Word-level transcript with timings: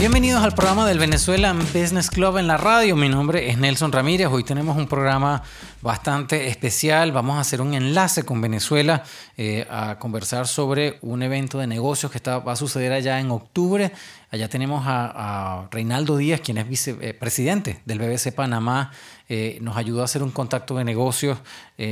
Bienvenidos 0.00 0.42
al 0.42 0.54
programa 0.54 0.88
del 0.88 0.98
Venezuelan 0.98 1.58
Business 1.58 2.08
Club 2.08 2.38
en 2.38 2.46
la 2.46 2.56
radio. 2.56 2.96
Mi 2.96 3.10
nombre 3.10 3.50
es 3.50 3.58
Nelson 3.58 3.92
Ramírez. 3.92 4.28
Hoy 4.28 4.44
tenemos 4.44 4.78
un 4.78 4.86
programa 4.86 5.42
bastante 5.82 6.48
especial. 6.48 7.12
Vamos 7.12 7.36
a 7.36 7.40
hacer 7.40 7.60
un 7.60 7.74
enlace 7.74 8.24
con 8.24 8.40
Venezuela 8.40 9.04
eh, 9.36 9.66
a 9.68 9.98
conversar 9.98 10.48
sobre 10.48 10.98
un 11.02 11.22
evento 11.22 11.58
de 11.58 11.66
negocios 11.66 12.10
que 12.10 12.16
está, 12.16 12.38
va 12.38 12.52
a 12.52 12.56
suceder 12.56 12.94
allá 12.94 13.20
en 13.20 13.30
octubre. 13.30 13.92
Allá 14.30 14.48
tenemos 14.48 14.84
a, 14.86 15.68
Reinaldo 15.70 16.16
Díaz, 16.16 16.40
quien 16.40 16.56
es 16.56 16.66
vicepresidente 16.66 17.70
eh, 17.72 17.82
del 17.84 17.98
BBC 17.98 18.32
Panamá. 18.34 18.92
Eh, 19.28 19.58
nos 19.60 19.76
ayudó 19.76 20.00
a 20.00 20.06
hacer 20.06 20.22
un 20.22 20.30
contacto 20.30 20.76
de 20.76 20.84
negocios 20.84 21.36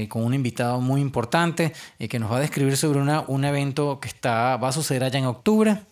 con 0.09 0.25
un 0.25 0.33
invitado 0.33 0.81
muy 0.81 1.03
importante 1.03 1.75
que 1.99 2.19
nos 2.19 2.33
va 2.33 2.39
a 2.39 2.41
describir 2.41 2.79
sobre 2.79 3.01
una, 3.01 3.21
un 3.27 3.45
evento 3.45 4.01
que 4.01 4.09
está, 4.09 4.57
va 4.57 4.69
a 4.69 4.73
suceder 4.73 5.05
allá 5.05 5.19
en 5.19 5.27
octubre. 5.27 5.83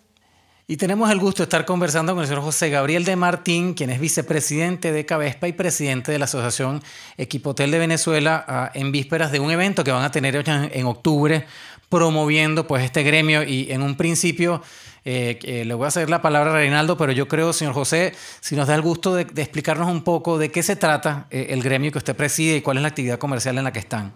Y 0.68 0.78
tenemos 0.78 1.08
el 1.12 1.20
gusto 1.20 1.38
de 1.38 1.44
estar 1.44 1.64
conversando 1.64 2.12
con 2.12 2.22
el 2.22 2.26
señor 2.26 2.42
José 2.42 2.70
Gabriel 2.70 3.04
de 3.04 3.14
Martín, 3.14 3.74
quien 3.74 3.88
es 3.88 4.00
vicepresidente 4.00 4.90
de 4.90 5.06
Cabespa 5.06 5.46
y 5.46 5.52
presidente 5.52 6.10
de 6.10 6.18
la 6.18 6.24
Asociación 6.24 6.82
Equipotel 7.16 7.70
de 7.70 7.78
Venezuela, 7.78 8.44
ah, 8.48 8.72
en 8.74 8.90
vísperas 8.90 9.30
de 9.30 9.38
un 9.38 9.52
evento 9.52 9.84
que 9.84 9.92
van 9.92 10.02
a 10.02 10.10
tener 10.10 10.34
en 10.44 10.86
octubre 10.86 11.46
promoviendo 11.88 12.66
pues 12.66 12.82
este 12.82 13.04
gremio 13.04 13.44
y 13.44 13.70
en 13.70 13.80
un 13.80 13.96
principio 13.96 14.60
eh, 15.04 15.62
le 15.64 15.72
voy 15.74 15.84
a 15.84 15.88
hacer 15.88 16.10
la 16.10 16.20
palabra 16.20 16.50
a 16.50 16.54
Reinaldo, 16.54 16.96
pero 16.96 17.12
yo 17.12 17.28
creo, 17.28 17.52
señor 17.52 17.72
José, 17.72 18.12
si 18.40 18.56
nos 18.56 18.66
da 18.66 18.74
el 18.74 18.82
gusto 18.82 19.14
de, 19.14 19.22
explicarnos 19.22 19.88
un 19.88 20.02
poco 20.02 20.36
de 20.36 20.50
qué 20.50 20.64
se 20.64 20.74
trata 20.74 21.28
eh, 21.30 21.46
el 21.50 21.62
gremio 21.62 21.92
que 21.92 21.98
usted 21.98 22.16
preside 22.16 22.56
y 22.56 22.60
cuál 22.60 22.78
es 22.78 22.82
la 22.82 22.88
actividad 22.88 23.20
comercial 23.20 23.56
en 23.56 23.62
la 23.62 23.72
que 23.72 23.78
están. 23.78 24.12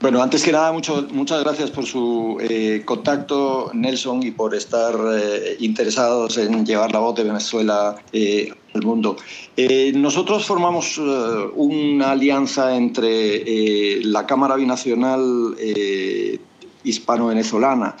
Bueno, 0.00 0.22
antes 0.22 0.42
que 0.42 0.52
nada, 0.52 0.72
mucho, 0.72 1.06
muchas 1.12 1.42
gracias 1.44 1.70
por 1.70 1.86
su 1.86 2.36
eh, 2.40 2.82
contacto, 2.84 3.70
Nelson, 3.72 4.22
y 4.22 4.32
por 4.32 4.54
estar 4.54 4.94
eh, 5.14 5.56
interesados 5.60 6.36
en 6.36 6.66
llevar 6.66 6.92
la 6.92 6.98
voz 6.98 7.14
de 7.14 7.24
Venezuela 7.24 7.96
eh, 8.12 8.52
al 8.74 8.82
mundo. 8.82 9.16
nosotros 9.94 10.44
formamos 10.44 10.98
una 10.98 12.10
alianza 12.10 12.74
entre 12.74 14.02
la 14.02 14.26
Cámara 14.26 14.56
Binacional 14.56 15.54
Hispano-Venezolana, 16.82 17.96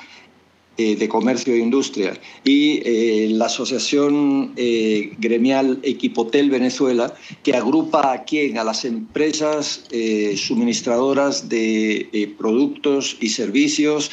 eh, 0.76 0.96
de 0.96 1.08
Comercio 1.08 1.54
e 1.54 1.58
Industria 1.58 2.14
y 2.42 2.82
eh, 2.84 3.28
la 3.30 3.46
Asociación 3.46 4.54
eh, 4.56 5.12
Gremial 5.18 5.78
Equipotel 5.84 6.50
Venezuela, 6.50 7.14
que 7.44 7.54
agrupa 7.54 8.12
a 8.12 8.24
quién? 8.24 8.58
A 8.58 8.64
las 8.64 8.84
empresas 8.84 9.84
suministradoras 10.36 11.48
de 11.48 12.34
productos 12.36 13.16
y 13.20 13.28
servicios 13.28 14.10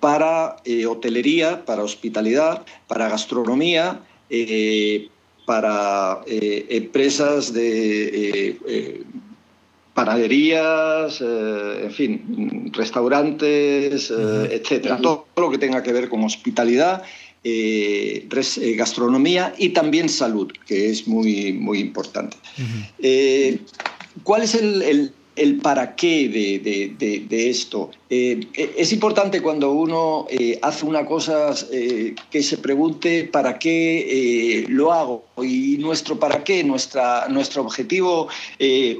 para 0.00 0.56
hotelería, 0.88 1.64
para 1.64 1.84
hospitalidad, 1.84 2.64
para 2.88 3.08
gastronomía, 3.08 4.02
para 5.46 6.20
empresas 6.26 7.52
de 7.52 9.04
panaderías, 9.98 11.20
eh, 11.20 11.86
en 11.86 11.90
fin, 11.90 12.70
restaurantes, 12.72 14.12
eh, 14.12 14.48
etcétera. 14.52 14.96
Todo 14.98 15.26
lo 15.36 15.50
que 15.50 15.58
tenga 15.58 15.82
que 15.82 15.92
ver 15.92 16.08
con 16.08 16.22
hospitalidad, 16.22 17.02
eh, 17.42 18.28
gastronomía 18.76 19.54
y 19.58 19.70
también 19.70 20.08
salud, 20.08 20.52
que 20.68 20.90
es 20.90 21.08
muy, 21.08 21.52
muy 21.52 21.80
importante. 21.80 22.36
¿Cuál 24.22 24.42
es 24.42 24.54
el, 24.54 24.82
el 24.82 25.12
para 25.62 25.94
qué 25.94 26.28
de, 26.28 27.50
esto. 27.50 27.90
Eh, 28.10 28.40
es 28.54 28.92
importante 28.92 29.40
cuando 29.42 29.72
uno 29.72 30.26
eh, 30.30 30.58
hace 30.62 30.86
una 30.86 31.04
cosa 31.04 31.54
eh, 31.72 32.14
que 32.30 32.42
se 32.42 32.58
pregunte 32.58 33.24
para 33.24 33.58
qué 33.58 34.64
lo 34.68 34.92
hago. 34.92 35.24
Y 35.42 35.76
nuestro 35.78 36.18
para 36.18 36.42
qué, 36.42 36.64
nuestra, 36.64 37.28
nuestro 37.28 37.62
objetivo 37.62 38.28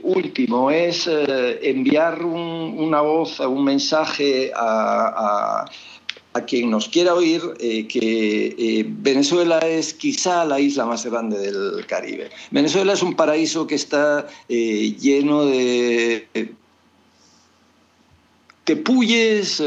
último 0.02 0.70
es 0.70 1.08
enviar 1.62 2.24
una 2.24 3.00
voz, 3.00 3.40
un 3.40 3.64
mensaje 3.64 4.52
a 4.54 5.64
quien 6.44 6.70
nos 6.70 6.88
quiera 6.88 7.14
oír 7.14 7.42
eh, 7.60 7.86
que 7.86 8.54
eh, 8.58 8.84
Venezuela 8.86 9.58
es 9.60 9.94
quizá 9.94 10.44
la 10.44 10.60
isla 10.60 10.84
más 10.86 11.04
grande 11.06 11.38
del 11.38 11.86
Caribe. 11.86 12.30
Venezuela 12.50 12.92
es 12.92 13.02
un 13.02 13.14
paraíso 13.14 13.66
que 13.66 13.74
está 13.74 14.26
eh, 14.48 14.94
lleno 14.98 15.44
de 15.46 16.28
tepuyes, 18.64 19.62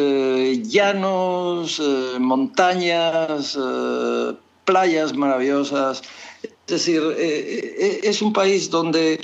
llanos, 0.64 1.82
montañas, 2.20 3.58
playas 4.64 5.16
maravillosas. 5.16 6.04
Es 6.44 6.86
decir, 6.86 7.02
es 7.18 8.22
un 8.22 8.32
país 8.32 8.70
donde 8.70 9.20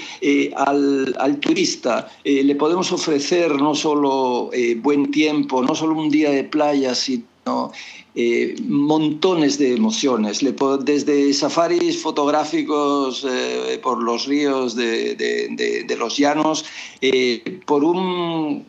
al, 0.56 1.16
al, 1.20 1.40
turista 1.40 2.10
le 2.24 2.56
podemos 2.56 2.92
ofrecer 2.92 3.54
no 3.56 3.76
solo 3.76 4.50
buen 4.78 5.12
tiempo, 5.12 5.62
no 5.62 5.76
solo 5.76 5.94
un 5.94 6.10
día 6.10 6.32
de 6.32 6.44
playa, 6.44 6.96
sino 6.96 7.24
eh, 8.20 8.56
montones 8.68 9.60
de 9.60 9.76
emociones, 9.76 10.44
desde 10.84 11.34
safaris 11.34 12.02
fotográficos 12.02 13.24
eh, 13.30 13.80
por 13.84 14.02
los 14.02 14.26
ríos 14.26 14.76
de, 14.76 15.96
los 16.00 16.18
llanos, 16.18 16.66
eh, 17.00 17.60
por 17.68 17.84
un 17.84 18.66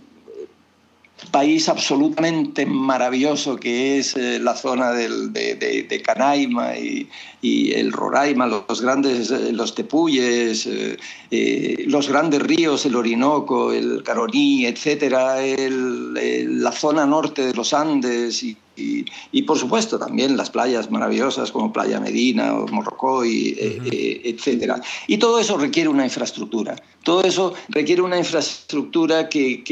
país 1.30 1.70
absolutamente 1.70 2.66
maravilloso 2.66 3.56
que 3.56 3.96
es 3.96 4.14
la 4.16 4.54
zona 4.54 4.92
de, 4.92 6.02
Canaima 6.04 6.76
y, 6.76 7.08
el 7.72 7.90
Roraima, 7.90 8.46
los 8.46 8.82
grandes, 8.82 9.30
los 9.30 9.74
Tepuyes, 9.74 10.68
los 11.86 12.06
grandes 12.06 12.42
ríos, 12.42 12.84
el 12.84 12.96
Orinoco, 12.96 13.72
el 13.72 14.02
Caroní, 14.02 14.66
etcétera, 14.66 15.36
la 15.40 16.72
zona 16.72 17.06
norte 17.06 17.46
de 17.46 17.54
los 17.54 17.72
Andes 17.72 18.42
y 18.42 18.54
y, 18.78 19.42
por 19.42 19.58
supuesto 19.58 19.98
también 19.98 20.36
las 20.36 20.50
playas 20.50 20.90
maravillosas 20.90 21.50
como 21.52 21.72
Playa 21.72 22.00
Medina 22.00 22.54
o 22.54 22.66
Morrocoy, 22.68 23.56
eh, 23.58 23.78
eh, 23.84 24.20
etc. 24.24 24.74
Y 25.06 25.18
todo 25.18 25.38
eso 25.38 25.56
requiere 25.56 25.88
una 25.88 26.04
infraestructura. 26.04 26.76
Todo 27.02 27.22
eso 27.22 27.54
requiere 27.68 28.02
una 28.02 28.18
infraestructura 28.18 29.28
que, 29.28 29.64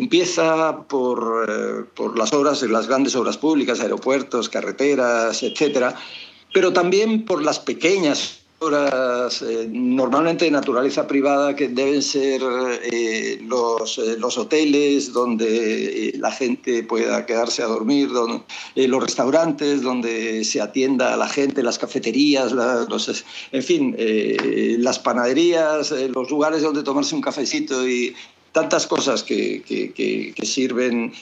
empieza 0.00 0.82
por, 0.88 1.46
eh, 1.48 1.84
por 1.94 2.18
las 2.18 2.32
obras, 2.32 2.62
las 2.62 2.86
grandes 2.86 3.14
obras 3.16 3.36
públicas, 3.36 3.80
aeropuertos, 3.80 4.48
carreteras, 4.48 5.42
etc. 5.42 5.94
Pero 6.52 6.72
también 6.72 7.24
por 7.24 7.42
las 7.42 7.58
pequeñas 7.58 8.39
eh, 8.62 9.68
normalmente 9.72 10.44
de 10.44 10.50
naturaleza 10.50 11.06
privada 11.06 11.56
que 11.56 11.68
deben 11.68 12.02
ser 12.02 12.42
eh, 12.92 13.40
los, 13.42 13.96
eh, 13.96 14.16
los, 14.18 14.36
hoteles 14.36 15.14
donde 15.14 16.12
la 16.18 16.30
gente 16.30 16.82
pueda 16.82 17.24
quedarse 17.24 17.62
a 17.62 17.66
dormir, 17.66 18.10
los 18.10 19.02
restaurantes 19.02 19.80
donde 19.80 20.44
se 20.44 20.60
atienda 20.60 21.14
a 21.14 21.16
la 21.16 21.26
gente, 21.26 21.62
las 21.62 21.78
cafeterías, 21.78 22.52
los, 22.52 23.24
en 23.50 23.62
fin, 23.62 23.96
las 24.78 24.98
panaderías, 24.98 25.92
los 26.14 26.30
lugares 26.30 26.60
donde 26.60 26.82
tomarse 26.82 27.14
un 27.14 27.22
cafecito 27.22 27.88
y 27.88 28.14
tantas 28.52 28.86
cosas 28.86 29.22
que, 29.22 29.62
que, 29.62 29.92
que, 29.92 30.46
sirven 30.46 31.12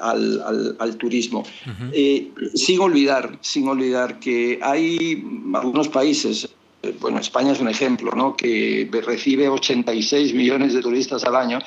al, 0.00 0.42
al, 0.42 0.76
al, 0.78 0.96
turismo. 0.96 1.44
sin 2.54 2.80
olvidar, 2.80 3.38
sin 3.40 3.68
olvidar 3.68 4.18
que 4.20 4.58
hay 4.60 5.24
algunos 5.54 5.88
países, 5.88 6.48
bueno, 7.00 7.18
España 7.18 7.52
es 7.52 7.60
un 7.60 7.68
ejemplo, 7.68 8.12
¿no? 8.12 8.36
que 8.36 8.88
recibe 9.04 9.48
86 9.48 10.34
millones 10.34 10.74
de 10.74 10.80
turistas 10.80 11.24
al 11.24 11.36
año 11.36 11.58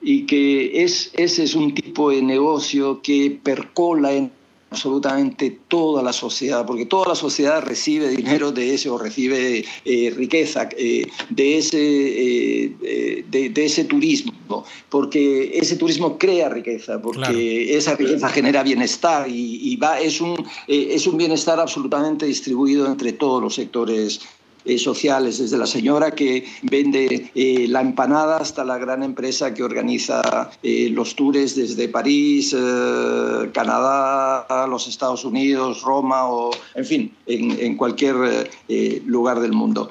y 0.00 0.26
que 0.26 0.82
es, 0.84 1.10
ese 1.14 1.44
es 1.44 1.54
un 1.54 1.74
tipo 1.74 2.10
de 2.10 2.22
negocio 2.22 3.02
que 3.02 3.38
percola 3.42 4.12
en 4.12 4.30
absolutamente 4.70 5.60
toda 5.66 6.02
la 6.02 6.12
sociedad, 6.12 6.66
porque 6.66 6.84
toda 6.84 7.08
la 7.08 7.14
sociedad 7.14 7.62
recibe 7.62 8.10
dinero 8.10 8.52
de 8.52 8.74
ese 8.74 8.90
o 8.90 8.98
recibe 8.98 9.64
eh, 9.84 10.12
riqueza 10.14 10.68
eh, 10.76 11.06
de, 11.30 11.58
ese, 11.58 11.78
eh, 11.80 13.24
de, 13.30 13.64
ese 13.64 13.84
turismo, 13.84 14.64
porque 14.90 15.52
ese 15.54 15.76
turismo 15.76 16.18
crea 16.18 16.50
riqueza, 16.50 17.00
porque 17.00 17.76
esa 17.76 17.96
riqueza 17.96 18.28
genera 18.28 18.62
bienestar 18.62 19.26
y, 19.28 19.74
va, 19.76 20.00
es, 20.00 20.20
un, 20.20 20.46
es 20.66 21.06
un 21.06 21.16
bienestar 21.16 21.58
absolutamente 21.58 22.26
distribuido 22.26 22.86
entre 22.86 23.14
todos 23.14 23.42
los 23.42 23.54
sectores 23.54 24.20
eh, 24.68 24.78
sociales, 24.78 25.38
desde 25.38 25.56
la 25.56 25.66
señora 25.66 26.10
que 26.10 26.44
vende 26.62 27.30
eh, 27.34 27.66
la 27.68 27.80
empanada 27.80 28.36
hasta 28.36 28.66
la 28.66 28.76
gran 28.76 29.02
empresa 29.02 29.54
que 29.54 29.62
organiza 29.62 30.50
eh, 30.62 30.90
los 30.92 31.16
tours 31.16 31.54
desde 31.54 31.88
París, 31.88 32.54
Canadá, 33.52 34.66
los 34.66 34.86
Estados 34.86 35.24
Unidos, 35.24 35.80
Roma 35.82 36.28
o, 36.28 36.50
en 36.74 36.84
fin, 36.84 37.16
en, 37.26 37.76
cualquier 37.76 38.50
lugar 39.06 39.40
del 39.40 39.52
mundo. 39.52 39.90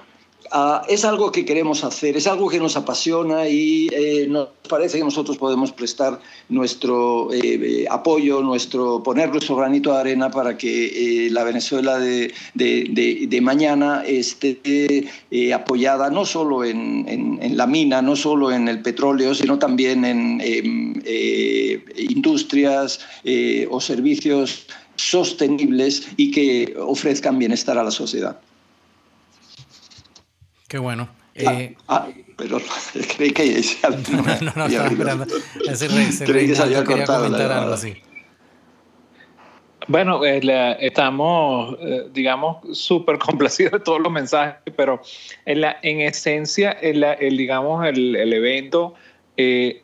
Ah, 0.52 0.84
es 0.88 1.04
algo 1.04 1.32
que 1.32 1.46
queremos 1.46 1.84
hacer, 1.84 2.16
es 2.16 2.28
algo 2.28 2.50
que 2.50 2.60
nos 2.60 2.78
apasiona 2.78 3.48
y 3.48 3.90
eh, 3.92 4.28
nos 4.30 4.50
parece 4.70 4.98
que 4.98 5.04
nosotros 5.04 5.38
podemos 5.38 5.72
prestar 5.72 6.20
nuestro 6.50 7.34
eh, 7.34 7.40
eh, 7.44 7.86
apoyo, 7.90 8.42
nuestro, 8.42 9.04
poner 9.04 9.30
nuestro 9.30 9.56
granito 9.56 9.92
de 9.94 10.00
arena 10.00 10.30
para 10.30 10.58
que 10.58 11.28
la 11.32 11.44
Venezuela 11.44 12.00
de, 12.00 12.34
de, 12.54 13.40
mañana 13.42 14.04
esté 14.06 15.08
apoyada 15.54 16.10
no 16.10 16.26
solo 16.26 16.64
en, 16.64 17.06
en, 17.08 17.58
la 17.58 17.68
mina, 17.68 18.02
no 18.02 18.16
solo 18.16 18.52
en 18.52 18.68
el 18.68 18.82
petróleo, 18.82 19.34
sino 19.36 19.60
también 19.60 20.06
en 20.06 20.42
industrias 21.98 23.00
o 23.70 23.82
servicios 23.82 24.66
sostenibles 24.96 26.08
y 26.18 26.32
que 26.32 26.76
ofrezcan 26.80 27.40
bienestar 27.40 27.78
a 27.78 27.84
la 27.84 27.92
sociedad. 27.92 28.40
Qué 30.68 30.78
bueno. 30.80 31.10
Ah, 31.46 31.54
eh, 31.54 31.76
ah, 31.88 32.08
pero 32.36 32.60
creí 33.16 33.32
que 33.32 33.62
no, 34.12 34.22
no, 34.22 34.52
no, 34.56 34.66
estaba 34.66 34.88
esperando. 34.88 35.26
Creí 36.26 36.48
que 36.48 36.56
se 36.56 36.64
había 36.64 36.84
cortado 36.84 37.26
comentar 37.26 37.52
algo 37.52 37.74
así. 37.74 37.96
Bueno, 39.88 40.26
eh, 40.26 40.42
estamos, 40.82 41.78
eh, 41.80 42.10
digamos, 42.12 42.78
súper 42.78 43.18
complacidos 43.20 43.72
de 43.74 43.80
todos 43.80 44.02
los 44.02 44.12
mensajes, 44.12 44.58
pero 44.76 45.02
en, 45.46 45.62
la, 45.62 45.78
en 45.82 46.02
esencia, 46.02 46.72
el, 46.72 47.04
el 47.04 47.38
digamos, 47.38 47.86
el, 47.86 48.16
el 48.18 48.34
evento, 48.34 48.96
eh, 49.38 49.84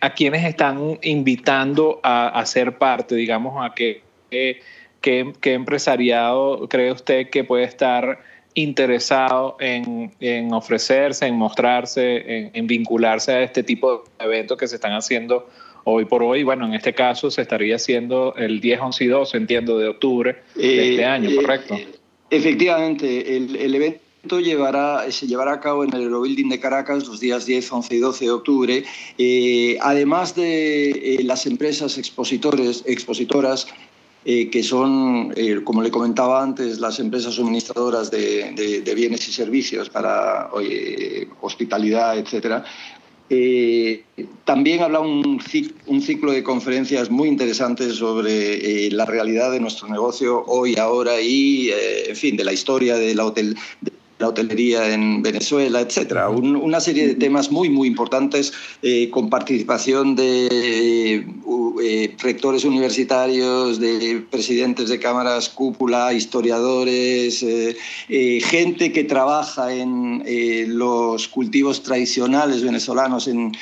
¿a 0.00 0.14
quienes 0.14 0.44
están 0.44 0.98
invitando 1.02 1.98
a, 2.04 2.28
a, 2.28 2.46
ser 2.46 2.78
parte, 2.78 3.16
digamos, 3.16 3.64
a 3.64 3.74
qué, 3.74 4.02
qué, 4.30 4.60
qué 5.00 5.52
empresariado 5.54 6.68
cree 6.68 6.92
usted 6.92 7.28
que 7.28 7.42
puede 7.42 7.64
estar 7.64 8.20
interesado 8.54 9.56
en, 9.60 10.12
en 10.20 10.52
ofrecerse, 10.52 11.26
en 11.26 11.36
mostrarse, 11.36 12.50
en, 12.52 12.66
vincularse 12.66 13.32
a 13.32 13.42
este 13.42 13.62
tipo 13.62 14.04
de 14.18 14.24
eventos 14.24 14.58
que 14.58 14.68
se 14.68 14.76
están 14.76 14.92
haciendo 14.92 15.48
hoy 15.84 16.04
por 16.04 16.22
hoy. 16.22 16.42
Bueno, 16.42 16.66
en 16.66 16.74
este 16.74 16.94
caso 16.94 17.30
se 17.30 17.42
estaría 17.42 17.76
haciendo 17.76 18.34
el 18.36 18.60
10, 18.60 18.80
11 18.80 19.04
y 19.04 19.06
12, 19.06 19.36
entiendo, 19.36 19.78
de 19.78 19.88
octubre 19.88 20.36
de 20.54 20.90
este 20.90 21.02
eh, 21.02 21.04
año, 21.04 21.30
eh, 21.30 21.36
¿correcto? 21.36 21.76
efectivamente, 22.30 23.36
el, 23.36 23.56
el 23.56 23.74
evento 23.74 24.40
llevará, 24.40 25.10
se 25.10 25.26
llevará 25.26 25.54
a 25.54 25.60
cabo 25.60 25.84
en 25.84 25.94
el 25.94 26.02
Eurobuilding 26.02 26.48
de 26.48 26.60
Caracas 26.60 27.06
los 27.06 27.20
días 27.20 27.44
10, 27.46 27.72
11 27.72 27.94
y 27.94 27.98
12 27.98 28.24
de 28.24 28.30
octubre. 28.30 28.84
Eh, 29.18 29.78
además 29.80 30.34
de 30.34 31.20
las 31.24 31.46
empresas 31.46 31.98
expositores, 31.98 32.84
expositoras, 32.86 33.66
eh, 34.24 34.50
que 34.50 34.62
son, 34.62 35.32
eh, 35.36 35.62
como 35.64 35.82
le 35.82 35.90
comentaba 35.90 36.42
antes, 36.42 36.78
las 36.78 37.00
empresas 37.00 37.34
suministradoras 37.34 38.08
de, 38.08 38.82
bienes 38.94 39.26
y 39.28 39.32
servicios 39.32 39.90
para 39.90 40.48
hospitalidad, 41.40 42.16
etc. 42.16 42.62
Eh, 43.28 44.04
también 44.44 44.82
habla 44.82 45.00
un, 45.00 45.40
un, 45.86 46.02
ciclo 46.02 46.30
de 46.30 46.44
conferencias 46.44 47.10
muy 47.10 47.28
interesantes 47.28 47.96
sobre 47.96 48.90
la 48.90 49.06
realidad 49.06 49.50
de 49.50 49.58
nuestro 49.58 49.88
negocio 49.88 50.44
hoy, 50.46 50.76
ahora 50.76 51.20
y, 51.20 51.70
en 52.06 52.14
fin, 52.14 52.36
de 52.36 52.44
la 52.44 52.52
historia 52.52 52.94
de 52.96 53.16
la, 53.16 53.26
hotel, 53.26 53.56
la 54.22 54.28
hotelería 54.28 54.94
en 54.94 55.20
Venezuela, 55.20 55.80
etcétera. 55.80 56.30
una 56.30 56.80
serie 56.80 57.08
de 57.08 57.14
temas 57.16 57.50
muy, 57.50 57.68
muy 57.68 57.88
importantes 57.88 58.52
eh, 58.80 59.10
con 59.10 59.28
participación 59.28 60.14
de 60.14 60.46
eh, 60.50 61.26
eh, 61.82 62.14
rectores 62.22 62.64
universitarios, 62.64 63.80
de 63.80 64.24
presidentes 64.30 64.88
de 64.90 65.00
cámaras 65.00 65.48
cúpula, 65.48 66.12
historiadores, 66.12 67.44
gente 68.52 68.92
que 68.92 69.04
trabaja 69.04 69.74
en 69.74 70.22
los 70.78 71.26
cultivos 71.26 71.82
tradicionales 71.82 72.62
venezolanos 72.62 73.26
en 73.26 73.52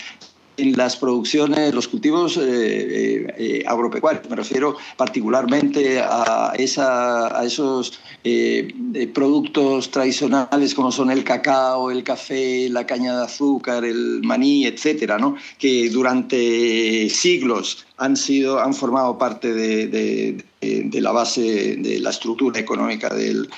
en 0.61 0.77
las 0.77 0.97
producciones, 0.97 1.75
los 1.75 1.89
cultivos 1.89 2.39
eh, 2.41 3.65
agropecuarios. 3.67 4.29
Me 4.29 4.37
refiero 4.37 4.77
particularmente 4.97 6.01
a, 6.01 6.53
esos 6.57 8.01
eh, 8.25 9.11
productos 9.15 9.91
tradicionales 9.91 10.75
como 10.75 10.93
son 10.93 11.11
el 11.11 11.25
cacao, 11.25 11.91
el 11.91 12.03
café, 12.05 12.69
la 12.69 12.87
caña 12.87 13.17
de 13.17 13.25
azúcar, 13.25 13.85
el 13.85 14.21
maní, 14.23 14.67
etcétera, 14.67 15.19
¿no? 15.19 15.37
que 15.59 15.89
durante 15.91 17.09
siglos 17.11 17.87
han, 18.01 18.17
sido, 18.17 18.59
han 18.59 18.73
formado 18.73 19.19
parte 19.19 19.53
de, 19.53 20.43
la 21.01 21.13
base 21.13 21.77
de 21.77 22.01
la 22.01 22.11
estructura 22.11 22.59
económica 22.59 23.15
del, 23.15 23.49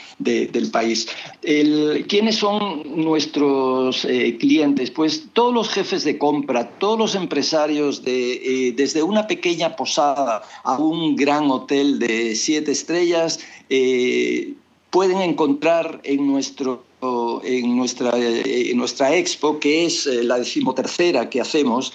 país. 0.72 1.08
¿Quiénes 1.40 2.36
son 2.36 2.82
nuestros 2.96 4.04
eh, 4.04 4.36
clientes? 4.38 4.90
Pues 4.90 5.28
todos 5.32 5.54
los 5.54 5.68
jefes 5.68 6.02
de 6.02 6.18
compra, 6.18 6.68
todos 6.78 6.98
los 6.98 7.14
empresarios, 7.14 8.02
de, 8.04 8.32
eh, 8.32 8.72
desde 8.72 9.02
una 9.02 9.28
pequeña 9.28 9.76
posada 9.76 10.42
a 10.64 10.76
un 10.76 11.14
gran 11.14 11.48
hotel 11.48 12.00
de 12.00 12.34
siete 12.34 12.72
estrellas, 12.72 13.38
eh, 13.70 14.54
pueden 14.90 15.18
encontrar 15.18 16.00
en, 16.02 16.26
nuestro, 16.26 16.84
en, 17.44 17.76
nuestra, 17.76 18.10
en 18.16 18.76
nuestra 18.76 19.14
expo, 19.14 19.60
que 19.60 19.86
es 19.86 20.06
la 20.06 20.38
decimotercera 20.38 21.30
que 21.30 21.40
hacemos, 21.40 21.92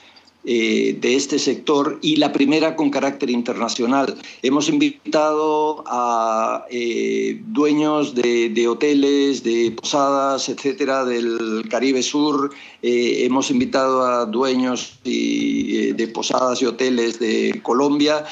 eh, 0.50 0.98
de 1.02 1.18
este 1.18 1.40
sector 1.40 2.00
y 2.02 2.16
la 2.16 2.32
primera 2.32 2.78
con 2.78 2.90
carácter 2.90 3.30
internacional. 3.30 4.16
Hemos 4.42 4.70
invitado 4.70 5.84
a 5.86 6.66
eh, 6.72 7.42
dueños 7.48 8.16
de, 8.16 8.66
hoteles, 8.66 9.44
de 9.44 9.72
posadas, 9.72 10.48
etcétera, 10.48 11.04
del 11.04 11.68
Caribe 11.70 12.02
Sur. 12.02 12.54
Eh, 12.82 13.26
hemos 13.26 13.52
invitado 13.52 14.04
a 14.04 14.26
dueños 14.26 14.98
de 15.04 16.12
posadas 16.14 16.62
y 16.62 16.66
hoteles 16.66 17.20
de 17.20 17.60
Colombia 17.62 18.24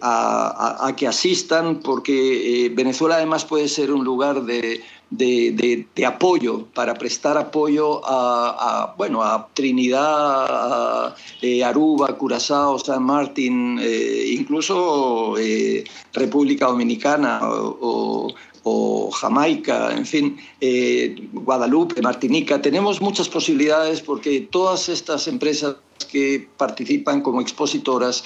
a, 0.00 0.94
que 0.96 1.08
asistan 1.08 1.80
porque 1.80 2.70
Venezuela 2.72 3.16
además 3.16 3.44
puede 3.44 3.66
ser 3.66 3.90
un 3.90 4.04
lugar 4.04 4.44
de 4.44 4.80
de, 5.12 6.04
apoyo, 6.06 6.66
para 6.74 6.94
prestar 6.94 7.36
apoyo 7.36 8.00
a, 8.04 8.94
bueno, 8.96 9.22
a 9.22 9.48
Trinidad, 9.54 11.14
eh, 11.40 11.62
Aruba, 11.62 12.16
Curazao, 12.16 12.78
San 12.78 13.04
Martín, 13.04 13.78
eh, 13.80 14.34
incluso 14.38 15.36
eh, 15.38 15.84
República 16.12 16.66
Dominicana 16.66 17.40
o, 17.42 18.34
Jamaica, 19.10 19.92
en 19.92 20.06
fin, 20.06 20.36
Guadalupe, 21.32 22.00
Martinica. 22.00 22.62
Tenemos 22.62 23.00
muchas 23.00 23.28
posibilidades 23.28 24.00
porque 24.00 24.40
todas 24.40 24.88
estas 24.88 25.26
empresas 25.26 25.76
que 26.12 26.48
participan 26.56 27.22
como 27.22 27.40
expositoras 27.40 28.22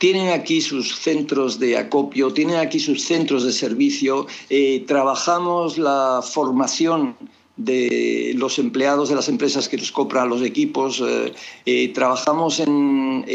tienen 0.00 0.30
aquí 0.30 0.62
sus 0.62 0.96
centros 0.98 1.58
de 1.58 1.76
acopio, 1.76 2.32
tienen 2.32 2.56
aquí 2.56 2.80
sus 2.80 3.02
centros 3.04 3.44
de 3.44 3.52
servicio, 3.52 4.26
eh, 4.48 4.82
trabajamos 4.86 5.76
la 5.76 6.22
formación 6.24 7.16
de 7.58 8.32
los 8.34 8.58
empleados 8.58 9.10
de 9.10 9.14
las 9.16 9.28
empresas 9.28 9.68
que 9.68 9.76
nos 9.76 9.92
compran 9.92 10.30
los 10.30 10.40
equipos, 10.40 11.02
eh, 11.06 11.34
eh, 11.66 11.88
trabajamos 11.88 12.60
en 12.60 13.26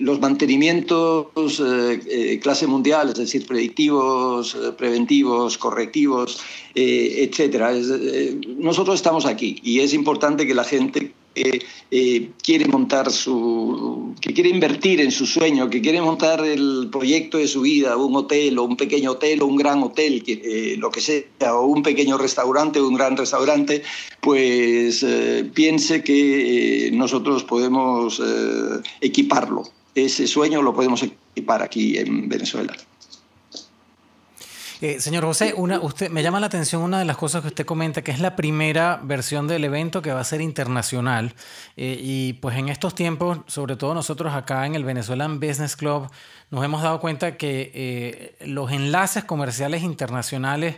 los 0.00 0.20
mantenimientos 0.20 1.62
clase 2.42 2.66
mundial, 2.66 3.10
es 3.10 3.18
decir, 3.18 3.46
predictivos, 3.46 4.56
preventivos, 4.76 5.56
correctivos, 5.56 6.40
etc. 6.74 7.38
nosotros 8.56 8.96
estamos 8.96 9.26
aquí 9.26 9.60
y 9.62 9.78
es 9.78 9.94
importante 9.94 10.44
que 10.44 10.54
la 10.54 10.64
gente 10.64 11.12
que 11.38 11.66
eh, 11.90 12.30
quiere 12.42 12.66
montar 12.66 13.10
su, 13.10 14.14
que 14.20 14.34
quiere 14.34 14.50
invertir 14.50 15.00
en 15.00 15.10
su 15.10 15.26
sueño, 15.26 15.70
que 15.70 15.80
quiere 15.80 16.00
montar 16.00 16.44
el 16.44 16.88
proyecto 16.90 17.38
de 17.38 17.46
su 17.46 17.62
vida, 17.62 17.96
un 17.96 18.16
hotel 18.16 18.58
o 18.58 18.64
un 18.64 18.76
pequeño 18.76 19.12
hotel 19.12 19.42
o 19.42 19.46
un 19.46 19.56
gran 19.56 19.82
hotel, 19.82 20.22
eh, 20.26 20.74
lo 20.78 20.90
que 20.90 21.00
sea, 21.00 21.54
o 21.54 21.66
un 21.66 21.82
pequeño 21.82 22.18
restaurante 22.18 22.80
o 22.80 22.88
un 22.88 22.94
gran 22.94 23.16
restaurante, 23.16 23.82
pues 24.20 25.02
eh, 25.02 25.48
piense 25.54 26.02
que 26.02 26.90
nosotros 26.92 27.44
podemos 27.44 28.20
equiparlo. 29.00 29.62
Ese 29.94 30.26
sueño 30.26 30.62
lo 30.62 30.74
podemos 30.74 31.02
equipar 31.02 31.62
aquí 31.62 31.98
en 31.98 32.28
Venezuela. 32.28 32.74
Eh, 34.80 35.00
señor 35.00 35.24
José, 35.24 35.54
una, 35.56 35.80
usted, 35.80 36.08
me 36.08 36.22
llama 36.22 36.38
la 36.38 36.46
atención 36.46 36.82
una 36.82 37.00
de 37.00 37.04
las 37.04 37.16
cosas 37.16 37.42
que 37.42 37.48
usted 37.48 37.66
comenta, 37.66 38.02
que 38.02 38.12
es 38.12 38.20
la 38.20 38.36
primera 38.36 39.00
versión 39.02 39.48
del 39.48 39.64
evento 39.64 40.02
que 40.02 40.12
va 40.12 40.20
a 40.20 40.24
ser 40.24 40.40
internacional. 40.40 41.34
Eh, 41.76 41.98
y 42.00 42.34
pues 42.34 42.56
en 42.56 42.68
estos 42.68 42.94
tiempos, 42.94 43.40
sobre 43.48 43.74
todo 43.74 43.92
nosotros 43.92 44.32
acá 44.34 44.66
en 44.66 44.76
el 44.76 44.84
Venezuelan 44.84 45.40
Business 45.40 45.74
Club, 45.74 46.08
nos 46.50 46.64
hemos 46.64 46.82
dado 46.82 47.00
cuenta 47.00 47.36
que 47.36 47.72
eh, 47.74 48.36
los 48.46 48.70
enlaces 48.70 49.24
comerciales 49.24 49.82
internacionales, 49.82 50.76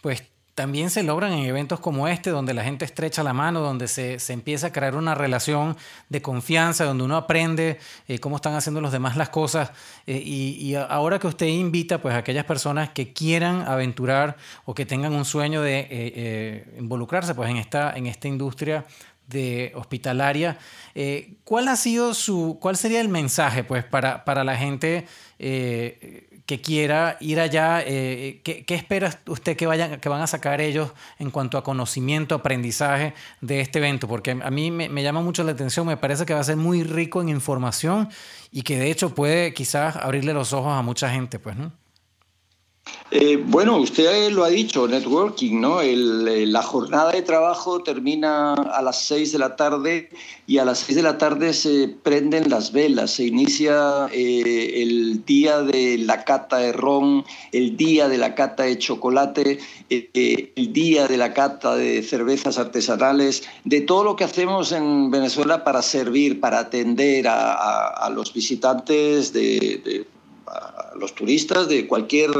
pues 0.00 0.22
también 0.54 0.90
se 0.90 1.02
logran 1.02 1.32
en 1.32 1.44
eventos 1.46 1.80
como 1.80 2.08
este, 2.08 2.30
donde 2.30 2.52
la 2.52 2.62
gente 2.62 2.84
estrecha 2.84 3.22
la 3.22 3.32
mano, 3.32 3.60
donde 3.60 3.88
se, 3.88 4.18
empieza 4.32 4.66
a 4.66 4.72
crear 4.72 4.96
una 4.96 5.14
relación 5.14 5.76
de 6.10 6.20
confianza, 6.20 6.84
donde 6.84 7.04
uno 7.04 7.16
aprende 7.16 7.78
eh, 8.06 8.18
cómo 8.18 8.36
están 8.36 8.54
haciendo 8.54 8.80
los 8.82 8.92
demás 8.92 9.16
las 9.16 9.30
cosas. 9.30 9.72
Eh, 10.06 10.22
y, 10.24 10.74
ahora 10.74 11.18
que 11.18 11.26
usted 11.26 11.46
invita 11.46 12.02
pues, 12.02 12.14
a 12.14 12.18
aquellas 12.18 12.44
personas 12.44 12.90
que 12.90 13.12
quieran 13.12 13.62
aventurar 13.62 14.36
o 14.64 14.74
que 14.74 14.84
tengan 14.84 15.14
un 15.14 15.24
sueño 15.24 15.62
de 15.62 15.86
eh, 15.90 16.74
involucrarse 16.78 17.34
pues, 17.34 17.48
en, 17.48 17.56
esta, 17.56 17.96
en 17.96 18.06
esta 18.06 18.28
industria 18.28 18.84
de 19.28 19.72
hospitalaria, 19.76 20.58
¿cuál 21.44 21.68
ha 21.68 21.76
sido 21.76 22.12
su, 22.12 22.58
cuál 22.60 22.76
sería 22.76 23.00
el 23.00 23.08
mensaje 23.08 23.64
pues, 23.64 23.84
para, 23.84 24.24
para 24.24 24.44
la 24.44 24.56
gente? 24.56 25.06
Que 26.46 26.60
quiera 26.60 27.16
ir 27.20 27.40
allá, 27.40 27.82
eh, 27.84 28.40
¿qué, 28.44 28.64
¿qué, 28.64 28.74
espera 28.74 29.16
usted 29.26 29.56
que, 29.56 29.66
vayan, 29.66 30.00
que 30.00 30.08
van 30.08 30.22
a 30.22 30.26
sacar 30.26 30.60
ellos 30.60 30.90
en 31.18 31.30
cuanto 31.30 31.56
a 31.56 31.62
conocimiento, 31.62 32.34
aprendizaje 32.34 33.14
de 33.40 33.60
este 33.60 33.78
evento? 33.78 34.08
Porque 34.08 34.32
a 34.32 34.50
mí 34.50 34.70
me, 34.70 35.02
llama 35.02 35.20
mucho 35.20 35.44
la 35.44 35.52
atención, 35.52 35.86
me 35.86 35.96
parece 35.96 36.26
que 36.26 36.34
va 36.34 36.40
a 36.40 36.44
ser 36.44 36.56
muy 36.56 36.82
rico 36.82 37.20
en 37.20 37.28
información 37.28 38.08
y 38.50 38.62
que 38.62 38.78
de 38.78 38.90
hecho 38.90 39.14
puede 39.14 39.54
quizás 39.54 39.96
abrirle 39.96 40.32
los 40.32 40.52
ojos 40.52 40.72
a 40.72 40.82
mucha 40.82 41.10
gente, 41.10 41.38
pues, 41.38 41.56
¿no? 41.56 41.72
Eh, 43.14 43.36
bueno, 43.36 43.76
usted 43.76 44.30
lo 44.30 44.42
ha 44.42 44.48
dicho, 44.48 44.88
networking, 44.88 45.60
¿no? 45.60 45.82
la 45.82 46.62
jornada 46.62 47.12
de 47.12 47.20
trabajo 47.20 47.82
termina 47.82 48.54
a 48.54 48.80
las 48.80 49.02
6 49.02 49.32
de 49.32 49.38
la 49.38 49.54
tarde 49.54 50.08
y 50.46 50.56
a 50.56 50.64
las 50.64 50.78
6 50.78 50.96
de 50.96 51.02
la 51.02 51.18
tarde 51.18 51.52
se 51.52 51.88
prenden 51.88 52.48
las 52.48 52.72
velas, 52.72 53.10
se 53.10 53.26
inicia 53.26 54.08
eh, 54.12 54.82
el 54.82 55.26
día 55.26 55.60
de 55.60 55.98
la 55.98 56.24
cata 56.24 56.56
de 56.56 56.72
ron, 56.72 57.22
el 57.52 57.76
día 57.76 58.08
de 58.08 58.16
la 58.16 58.34
cata 58.34 58.62
de 58.62 58.78
chocolate, 58.78 59.58
eh, 59.90 60.52
el 60.56 60.72
día 60.72 61.06
de 61.06 61.18
la 61.18 61.34
cata 61.34 61.76
de 61.76 62.02
cervezas 62.02 62.56
artesanales, 62.56 63.42
de 63.64 63.82
todo 63.82 64.04
lo 64.04 64.16
que 64.16 64.24
hacemos 64.24 64.72
en 64.72 65.10
Venezuela 65.10 65.64
para 65.64 65.82
servir, 65.82 66.40
para 66.40 66.60
atender 66.60 67.26
a, 67.28 68.08
los 68.14 68.32
visitantes 68.32 69.34
de 69.34 70.06
los 70.98 71.14
turistas 71.14 71.68
de 71.68 71.86
cualquier 71.86 72.30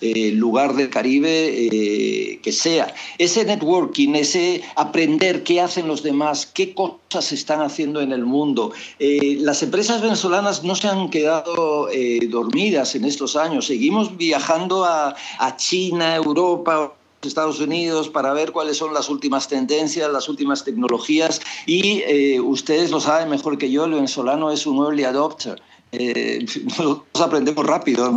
eh, 0.00 0.32
lugar 0.32 0.74
del 0.74 0.90
Caribe 0.90 1.48
eh, 1.48 2.40
que 2.42 2.52
sea. 2.52 2.94
Ese 3.18 3.44
networking, 3.44 4.14
ese 4.14 4.62
aprender 4.76 5.42
qué 5.42 5.60
hacen 5.60 5.88
los 5.88 6.02
demás, 6.02 6.46
qué 6.46 6.74
cosas 6.74 7.32
están 7.32 7.60
haciendo 7.60 8.00
en 8.00 8.12
el 8.12 8.24
mundo. 8.24 8.72
Eh, 8.98 9.36
las 9.40 9.62
empresas 9.62 10.02
venezolanas 10.02 10.64
no 10.64 10.74
se 10.74 10.88
han 10.88 11.10
quedado 11.10 11.88
dormidas 12.28 12.94
en 12.94 13.04
estos 13.04 13.36
años. 13.36 13.66
Seguimos 13.66 14.16
viajando 14.16 14.84
a, 14.84 15.14
a 15.38 15.56
China, 15.56 16.16
Europa, 16.16 16.94
Estados 17.22 17.60
Unidos 17.60 18.08
para 18.08 18.32
ver 18.32 18.50
cuáles 18.50 18.76
son 18.76 18.92
las 18.92 19.08
últimas 19.08 19.46
tendencias, 19.46 20.10
las 20.10 20.28
últimas 20.28 20.64
tecnologías 20.64 21.40
y 21.66 22.02
ustedes 22.40 22.90
lo 22.90 23.00
saben 23.00 23.28
mejor 23.28 23.58
que 23.58 23.70
yo, 23.70 23.84
el 23.84 23.92
venezolano 23.92 24.50
es 24.50 24.66
un 24.66 24.84
early 24.84 25.04
adopter 25.04 25.62
eh, 25.92 26.44
nosotros 26.64 27.04
aprendemos 27.20 27.66
rápido 27.66 28.10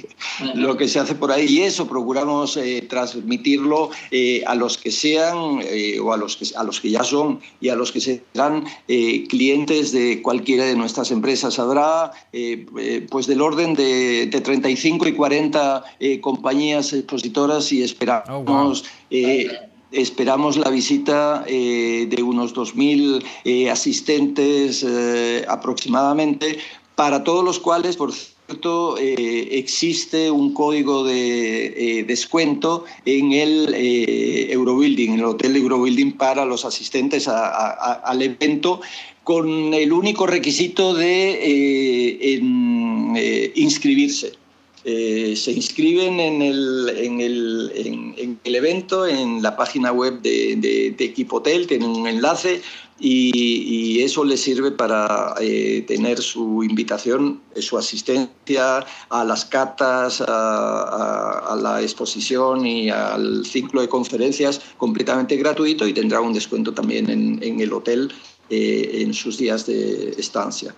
lo 0.54 0.76
que 0.76 0.88
se 0.88 0.98
hace 0.98 1.14
por 1.14 1.30
ahí 1.30 1.46
y 1.48 1.60
eso 1.62 1.86
procuramos 1.86 2.56
eh, 2.56 2.84
transmitirlo 2.88 3.90
eh, 4.10 4.42
a 4.46 4.54
los 4.56 4.76
que 4.76 4.90
sean 4.90 5.60
eh, 5.62 6.00
o 6.00 6.12
a 6.12 6.16
los 6.16 6.36
que, 6.36 6.46
a 6.56 6.64
los 6.64 6.80
que 6.80 6.90
ya 6.90 7.04
son 7.04 7.40
y 7.60 7.68
a 7.68 7.76
los 7.76 7.92
que 7.92 8.00
serán 8.00 8.64
clientes 9.28 9.92
de 9.92 10.20
cualquiera 10.20 10.64
de 10.64 10.74
nuestras 10.74 11.10
empresas. 11.10 11.58
Habrá 11.58 12.10
pues 13.10 13.26
del 13.26 13.40
orden 13.40 13.74
de, 13.74 14.26
de 14.26 14.40
35 14.40 15.08
y 15.08 15.12
40 15.12 15.84
compañías 16.20 16.92
expositoras 16.92 17.72
y 17.72 17.82
esperamos... 17.82 18.84
Oh, 19.10 19.12
esperamos 19.92 20.56
la 20.56 20.70
visita 20.70 21.44
de 21.44 22.22
unos 22.22 22.54
2.000 22.54 23.68
asistentes 23.70 24.86
aproximadamente 25.46 26.58
para 26.94 27.24
todos 27.24 27.44
los 27.44 27.58
cuales, 27.58 27.96
por 27.96 28.12
cierto, 28.12 28.98
eh, 28.98 29.48
existe 29.52 30.30
un 30.30 30.52
código 30.52 31.04
de 31.04 31.98
eh, 32.00 32.04
descuento 32.04 32.84
en 33.04 33.32
el 33.32 33.74
eh, 33.74 34.52
Eurobuilding, 34.52 35.12
en 35.12 35.18
el 35.20 35.24
Hotel 35.24 35.56
Eurobuilding 35.56 36.12
para 36.12 36.44
los 36.44 36.64
asistentes 36.64 37.28
al 37.28 38.22
evento, 38.22 38.80
con 39.24 39.72
el 39.72 39.92
único 39.92 40.26
requisito 40.26 40.94
de 40.94 42.40
inscribirse. 43.54 44.32
se 44.84 45.52
inscriben 45.52 46.18
en 46.18 46.42
el, 46.42 46.92
en, 46.98 47.20
el, 47.20 47.72
en, 47.76 48.38
el, 48.42 48.54
evento, 48.54 49.06
en 49.06 49.40
la 49.40 49.56
página 49.56 49.92
web 49.92 50.20
de, 50.22 50.56
de, 50.56 50.90
de 50.90 51.04
Equipo 51.04 51.36
Hotel, 51.36 51.68
tienen 51.68 51.90
un 51.90 52.08
enlace 52.08 52.60
y, 53.02 54.02
eso 54.02 54.24
le 54.24 54.36
sirve 54.36 54.70
para 54.70 55.34
eh, 55.40 55.84
tener 55.86 56.20
su 56.20 56.62
invitación, 56.62 57.40
eh, 57.54 57.62
su 57.62 57.78
asistencia 57.78 58.84
a 59.10 59.24
las 59.24 59.44
catas, 59.44 60.22
a, 60.26 61.56
la 61.60 61.80
exposición 61.82 62.66
y 62.66 62.90
al 62.90 63.44
ciclo 63.44 63.80
de 63.80 63.88
conferencias 63.88 64.60
completamente 64.76 65.36
gratuito 65.36 65.86
y 65.86 65.92
tendrá 65.92 66.20
un 66.20 66.32
descuento 66.32 66.72
también 66.72 67.10
en, 67.10 67.60
el 67.60 67.72
hotel 67.72 68.12
eh, 68.50 69.02
en 69.02 69.14
sus 69.14 69.38
días 69.38 69.66
de 69.66 70.10
estancia. 70.18 70.74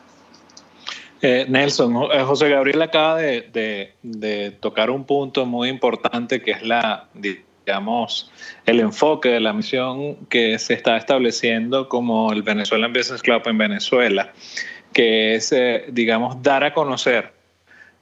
Nelson, 1.22 1.94
José 2.26 2.50
Gabriel 2.50 2.82
acaba 2.82 3.16
de, 3.18 4.56
tocar 4.60 4.90
un 4.90 5.04
punto 5.04 5.46
muy 5.46 5.70
importante 5.70 6.42
que 6.42 6.50
es 6.50 6.62
la 6.62 7.08
digamos, 7.66 8.30
el 8.66 8.80
enfoque 8.80 9.30
de 9.30 9.40
la 9.40 9.52
misión 9.52 10.16
que 10.26 10.58
se 10.58 10.74
está 10.74 10.96
estableciendo 10.96 11.88
como 11.88 12.32
el 12.32 12.42
Venezuelan 12.42 12.92
Business 12.92 13.22
Club 13.22 13.42
en 13.46 13.58
Venezuela, 13.58 14.32
que 14.92 15.34
es, 15.34 15.50
eh, 15.52 15.86
digamos, 15.88 16.42
dar 16.42 16.62
a 16.64 16.74
conocer 16.74 17.32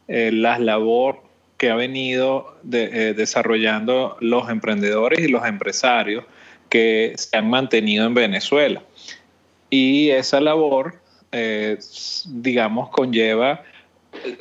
eh, 0.08 0.30
la 0.32 0.58
labor 0.58 1.22
que 1.58 1.70
ha 1.70 1.76
venido 1.76 2.56
eh, 2.72 3.14
desarrollando 3.16 4.16
los 4.20 4.50
emprendedores 4.50 5.20
y 5.20 5.28
los 5.28 5.46
empresarios 5.46 6.24
que 6.68 7.12
se 7.16 7.36
han 7.36 7.48
mantenido 7.48 8.04
en 8.06 8.14
Venezuela. 8.14 8.82
Y 9.70 10.10
esa 10.10 10.40
labor, 10.40 11.00
digamos, 12.26 12.90
conlleva 12.90 13.62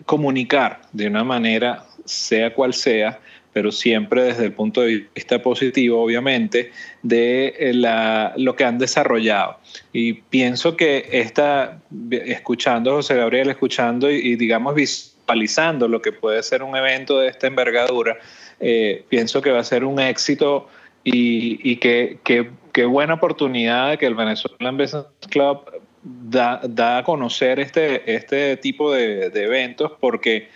comunicar 0.05 0.81
de 0.91 1.07
una 1.07 1.23
manera, 1.23 1.85
sea 2.05 2.53
cual 2.53 2.73
sea, 2.73 3.19
pero 3.53 3.71
siempre 3.71 4.23
desde 4.23 4.45
el 4.45 4.53
punto 4.53 4.81
de 4.81 5.07
vista 5.13 5.41
positivo, 5.41 6.01
obviamente, 6.01 6.71
de 7.03 7.53
eh, 7.59 7.73
la, 7.73 8.33
lo 8.37 8.55
que 8.55 8.63
han 8.63 8.77
desarrollado. 8.77 9.57
Y 9.91 10.13
pienso 10.13 10.77
que 10.77 11.09
esta, 11.11 11.79
escuchando 12.11 12.93
José 12.93 13.15
Gabriel, 13.15 13.49
escuchando 13.49 14.09
y, 14.09 14.35
digamos 14.35 14.75
visualizando 14.75 15.87
lo 15.87 16.01
que 16.01 16.11
puede 16.11 16.41
ser 16.43 16.63
un 16.63 16.75
evento 16.75 17.19
de 17.19 17.27
esta 17.27 17.47
envergadura, 17.47 18.17
eh, 18.59 19.03
pienso 19.09 19.41
que 19.41 19.51
va 19.51 19.59
a 19.59 19.63
ser 19.63 19.83
un 19.83 19.99
éxito 19.99 20.67
y, 21.03 21.75
que, 21.77 22.19
que, 22.23 22.85
buena 22.85 23.15
oportunidad 23.15 23.97
que 23.97 24.05
el 24.05 24.15
Venezuelan 24.15 24.77
Business 24.77 25.05
Club 25.29 25.59
da, 26.03 26.61
da 26.63 26.99
a 26.99 27.03
conocer 27.03 27.59
este, 27.59 28.13
este 28.13 28.57
tipo 28.57 28.93
de, 28.93 29.29
de 29.29 29.43
eventos 29.43 29.91
porque 29.99 30.47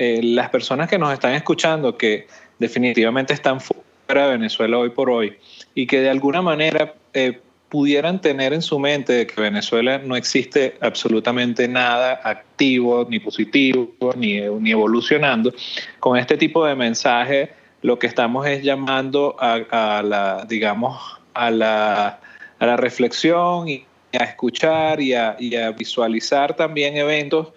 eh, 0.00 0.20
las 0.22 0.48
personas 0.48 0.88
que 0.88 0.96
nos 0.96 1.12
están 1.12 1.34
escuchando, 1.34 1.98
que 1.98 2.28
definitivamente 2.60 3.34
están 3.34 3.60
fuera 3.60 4.26
de 4.26 4.30
Venezuela 4.30 4.78
hoy 4.78 4.90
por 4.90 5.10
hoy, 5.10 5.36
y 5.74 5.88
que 5.88 5.98
de 6.00 6.08
alguna 6.08 6.40
manera 6.40 6.94
eh, 7.14 7.40
pudieran 7.68 8.20
tener 8.20 8.52
en 8.52 8.62
su 8.62 8.78
mente 8.78 9.12
de 9.12 9.26
que 9.26 9.40
Venezuela 9.40 9.98
no 9.98 10.14
existe 10.14 10.76
absolutamente 10.80 11.66
nada 11.66 12.20
activo, 12.22 13.08
ni 13.10 13.18
positivo, 13.18 13.92
ni, 14.16 14.40
ni 14.40 14.70
evolucionando, 14.70 15.52
con 15.98 16.16
este 16.16 16.36
tipo 16.36 16.64
de 16.64 16.76
mensaje 16.76 17.50
lo 17.82 17.98
que 17.98 18.06
estamos 18.06 18.46
es 18.46 18.62
llamando 18.62 19.34
a, 19.40 20.00
la, 20.04 20.46
digamos, 20.48 21.18
a 21.34 21.50
la, 21.50 22.20
a 22.60 22.66
la 22.66 22.76
reflexión 22.76 23.68
y 23.68 23.84
a 24.12 24.22
escuchar 24.22 25.00
y 25.00 25.14
a, 25.14 25.34
y 25.40 25.56
a 25.56 25.72
visualizar 25.72 26.54
también 26.54 26.96
eventos 26.96 27.48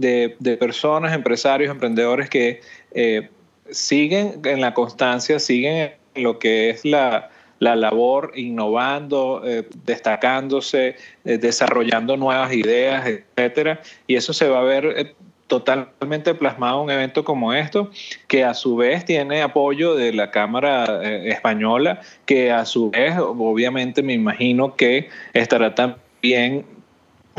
de, 0.00 0.56
personas, 0.58 1.14
empresarios, 1.14 1.70
emprendedores 1.70 2.28
que 2.28 2.60
eh, 2.92 3.28
siguen 3.70 4.40
en 4.44 4.60
la 4.60 4.74
constancia, 4.74 5.38
siguen 5.38 5.92
en 6.14 6.22
lo 6.22 6.38
que 6.38 6.70
es 6.70 6.84
la, 6.84 7.30
labor, 7.58 8.32
innovando, 8.34 9.42
eh, 9.44 9.68
destacándose, 9.84 10.96
eh, 11.24 11.38
desarrollando 11.38 12.16
nuevas 12.16 12.52
ideas, 12.52 13.06
etcétera, 13.06 13.80
y 14.06 14.16
eso 14.16 14.32
se 14.32 14.48
va 14.48 14.60
a 14.60 14.64
ver 14.64 15.14
totalmente 15.46 16.32
plasmado 16.34 16.78
en 16.78 16.84
un 16.84 16.90
evento 16.92 17.24
como 17.24 17.52
esto, 17.52 17.90
que 18.28 18.44
a 18.44 18.54
su 18.54 18.76
vez 18.76 19.04
tiene 19.04 19.42
apoyo 19.42 19.96
de 19.96 20.12
la 20.12 20.30
Cámara 20.30 21.02
Española, 21.02 22.00
que 22.24 22.52
a 22.52 22.64
su 22.64 22.90
vez, 22.90 23.16
obviamente, 23.18 24.00
me 24.00 24.12
imagino 24.12 24.76
que 24.76 25.08
estará 25.32 25.74
también 25.74 26.64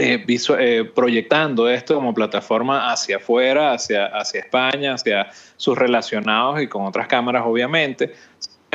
eh, 0.02 0.26
eh, 0.60 0.92
proyectando 0.96 1.70
esto 1.70 1.96
como 1.96 2.14
plataforma 2.14 2.92
hacia 2.92 3.18
afuera, 3.18 3.74
hacia, 3.74 4.08
hacia 4.08 4.40
España, 4.40 4.96
hacia 4.96 5.28
sus 5.58 5.78
relacionados 5.78 6.62
y 6.62 6.68
con 6.68 6.86
otras 6.86 7.08
cámaras, 7.08 7.44
obviamente. 7.46 8.14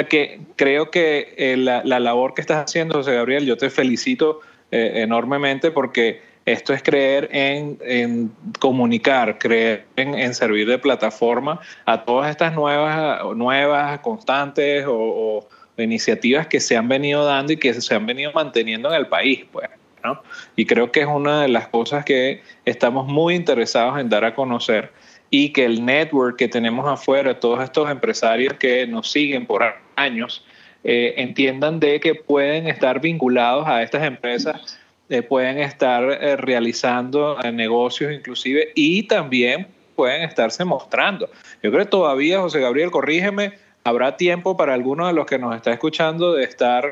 que 0.09 0.40
creo 0.56 0.90
que 0.90 1.54
la, 1.56 1.83
labor 1.83 2.35
que 2.35 2.42
estás 2.42 2.64
haciendo, 2.64 2.95
José 2.97 3.14
Gabriel, 3.14 3.45
yo 3.45 3.56
te 3.56 3.71
felicito 3.71 4.40
enormemente 4.71 5.71
porque 5.71 6.21
esto 6.45 6.73
es 6.73 6.83
creer 6.83 7.28
en, 7.33 8.30
comunicar, 8.61 9.38
creer 9.38 9.87
en, 9.97 10.33
servir 10.33 10.68
de 10.68 10.78
plataforma 10.78 11.61
a 11.87 12.04
todas 12.04 12.30
estas 12.30 12.54
nuevas, 12.54 13.21
nuevas 13.35 13.99
constantes 13.99 14.85
o, 14.87 15.49
iniciativas 15.76 16.47
que 16.47 16.61
se 16.61 16.76
han 16.76 16.88
venido 16.88 17.25
dando 17.25 17.52
y 17.52 17.56
que 17.56 17.75
se 17.75 17.95
han 17.95 18.06
venido 18.06 18.33
manteniendo 18.33 18.88
en 18.90 18.95
el 18.95 19.09
país. 19.09 19.45
Pues, 19.52 19.68
¿no? 20.06 20.22
Y 20.56 20.64
creo 20.66 20.90
que 20.90 21.00
es 21.00 21.06
una 21.06 21.42
de 21.42 21.48
las 21.48 21.68
cosas 21.68 22.04
que 22.04 22.42
estamos 22.64 23.06
muy 23.06 23.34
interesados 23.34 23.98
en 24.00 24.08
dar 24.08 24.25
a 24.25 24.34
conocer 24.34 24.92
y 25.28 25.52
que 25.52 25.64
el 25.64 25.84
network 25.84 26.36
que 26.36 26.48
tenemos 26.48 26.86
afuera, 26.88 27.38
todos 27.38 27.62
estos 27.62 27.90
empresarios 27.90 28.54
que 28.54 28.86
nos 28.86 29.10
siguen 29.10 29.46
por 29.46 29.62
años, 29.96 30.44
eh, 30.84 31.14
entiendan 31.18 31.80
de 31.80 32.00
que 32.00 32.14
pueden 32.14 32.68
estar 32.68 33.00
vinculados 33.00 33.66
a 33.66 33.82
estas 33.82 34.04
empresas 34.04 34.78
eh, 35.08 35.22
pueden 35.22 35.58
estar 35.58 36.02
eh, 36.02 36.34
realizando 36.34 37.38
eh, 37.40 37.52
negocios 37.52 38.12
inclusive 38.12 38.72
y 38.75 39.04
también 39.04 39.68
pueden 39.94 40.22
estarse 40.22 40.64
mostrando. 40.64 41.30
Yo 41.62 41.70
creo 41.70 41.84
que 41.84 41.90
todavía, 41.90 42.40
José 42.40 42.58
Gabriel, 42.58 42.90
corrígeme, 42.90 43.52
habrá 43.84 44.16
tiempo 44.16 44.56
para 44.56 44.75
algunos 44.75 45.06
de 45.06 45.12
los 45.12 45.26
que 45.26 45.38
nos 45.38 45.54
está 45.54 45.72
escuchando 45.72 46.34
de 46.34 46.42
estar 46.42 46.84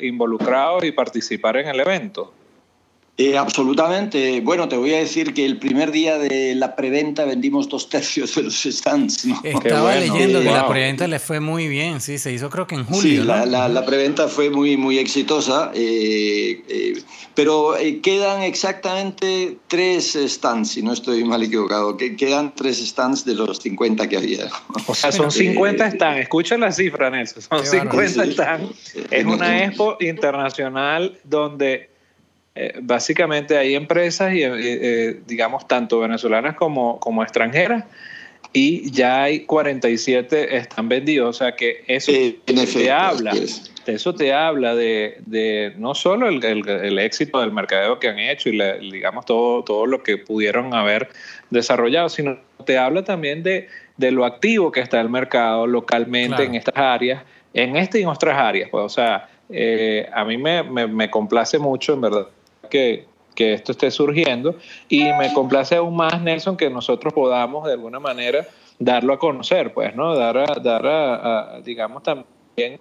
involucrados 0.00 0.84
y 0.84 0.92
participar 0.92 1.56
en 1.56 1.68
el 1.68 1.80
evento. 1.80 2.34
Eh, 3.16 3.38
absolutamente. 3.38 4.40
Bueno, 4.40 4.68
te 4.68 4.76
voy 4.76 4.92
a 4.92 4.98
decir 4.98 5.34
que 5.34 5.44
el 5.44 5.58
primer 5.58 5.92
día 5.92 6.18
de 6.18 6.56
la 6.56 6.74
preventa 6.74 7.24
vendimos 7.24 7.68
dos 7.68 7.88
tercios 7.88 8.34
de 8.34 8.42
los 8.42 8.60
stands. 8.64 9.24
Estaba 9.44 9.94
leyendo 9.94 10.40
que 10.40 10.50
la 10.50 10.66
preventa 10.66 11.06
le 11.06 11.20
fue 11.20 11.38
muy 11.38 11.68
bien, 11.68 12.00
sí, 12.00 12.18
se 12.18 12.32
hizo 12.32 12.50
creo 12.50 12.66
que 12.66 12.74
en 12.74 12.84
julio. 12.84 13.22
Sí, 13.22 13.26
la, 13.26 13.46
la, 13.46 13.86
preventa 13.86 14.26
fue 14.26 14.50
muy, 14.50 14.76
muy 14.76 14.98
exitosa, 14.98 15.70
eh, 15.74 16.64
eh, 16.68 17.02
pero 17.36 17.76
quedan 18.02 18.42
exactamente 18.42 19.58
tres 19.68 20.18
stands, 20.26 20.70
si 20.72 20.82
no 20.82 20.92
estoy 20.92 21.22
mal 21.22 21.40
equivocado, 21.40 21.96
que 21.96 22.16
quedan 22.16 22.52
tres 22.56 22.84
stands 22.84 23.24
de 23.24 23.34
los 23.36 23.58
50 23.58 24.08
que 24.08 24.16
había. 24.16 24.48
O 24.86 24.94
sea, 24.94 25.12
son 25.12 25.30
50 25.30 25.92
stands, 25.92 26.20
escucha 26.20 26.58
la 26.58 26.72
cifra, 26.72 27.10
Nelson, 27.10 27.42
son 27.42 27.64
50 27.64 28.26
stands. 28.32 28.96
Es 29.08 29.24
una 29.24 29.64
expo 29.64 29.96
internacional 30.00 31.16
donde 31.22 31.93
eh, 32.56 32.78
básicamente 32.80 33.58
hay 33.58 33.74
empresas, 33.74 34.32
y, 34.32 34.44
eh, 34.44 34.52
eh, 34.54 35.20
digamos, 35.26 35.66
tanto 35.66 35.98
venezolanas 35.98 36.54
como, 36.54 37.00
como 37.00 37.24
extranjeras, 37.24 37.84
y 38.52 38.92
ya 38.92 39.24
hay 39.24 39.40
47 39.40 40.56
están 40.56 40.88
vendidos, 40.88 41.34
o 41.34 41.38
sea 41.40 41.56
que 41.56 41.82
eso 41.88 42.12
te 42.46 42.92
habla, 42.92 43.32
eso 43.86 44.14
te 44.14 44.32
habla 44.32 44.76
de, 44.76 45.16
de 45.26 45.72
no 45.76 45.96
solo 45.96 46.28
el, 46.28 46.44
el, 46.44 46.98
éxito 47.00 47.40
del 47.40 47.50
mercadeo 47.50 47.98
que 47.98 48.08
han 48.08 48.20
hecho 48.20 48.50
y 48.50 48.58
digamos 48.92 49.26
todo, 49.26 49.64
todo 49.64 49.86
lo 49.86 50.04
que 50.04 50.18
pudieron 50.18 50.72
haber 50.72 51.08
desarrollado, 51.50 52.08
sino 52.08 52.38
te 52.64 52.78
habla 52.78 53.02
también 53.02 53.42
de, 53.42 53.66
de 53.96 54.12
lo 54.12 54.24
activo 54.24 54.70
que 54.70 54.78
está 54.78 55.00
el 55.00 55.08
mercado 55.08 55.66
localmente 55.66 56.44
en 56.44 56.54
estas 56.54 56.76
áreas, 56.76 57.24
en 57.52 57.74
esta 57.74 57.98
y 57.98 58.02
en 58.02 58.08
otras 58.08 58.38
áreas, 58.38 58.68
pues, 58.70 58.84
o 58.84 58.88
sea, 58.88 59.28
a 60.14 60.24
mí 60.24 60.38
me, 60.38 60.62
me, 60.62 60.86
me 60.86 61.10
complace 61.10 61.58
mucho, 61.58 61.94
en 61.94 62.02
verdad, 62.02 62.28
que, 62.74 63.54
esto 63.54 63.72
esté 63.72 63.90
surgiendo 63.90 64.56
y 64.88 65.04
me 65.04 65.32
complace 65.32 65.76
aún 65.76 65.96
más, 65.96 66.20
Nelson, 66.20 66.56
que 66.56 66.70
nosotros 66.70 67.12
podamos 67.12 67.66
de 67.66 67.72
alguna 67.72 68.00
manera 68.00 68.46
darlo 68.78 69.12
a 69.12 69.18
conocer, 69.18 69.72
pues, 69.72 69.94
¿no? 69.94 70.14
Dar 70.14 70.38
a, 70.38 70.54
dar 70.60 70.86
a, 70.86 71.60
digamos, 71.64 72.02
también 72.02 72.80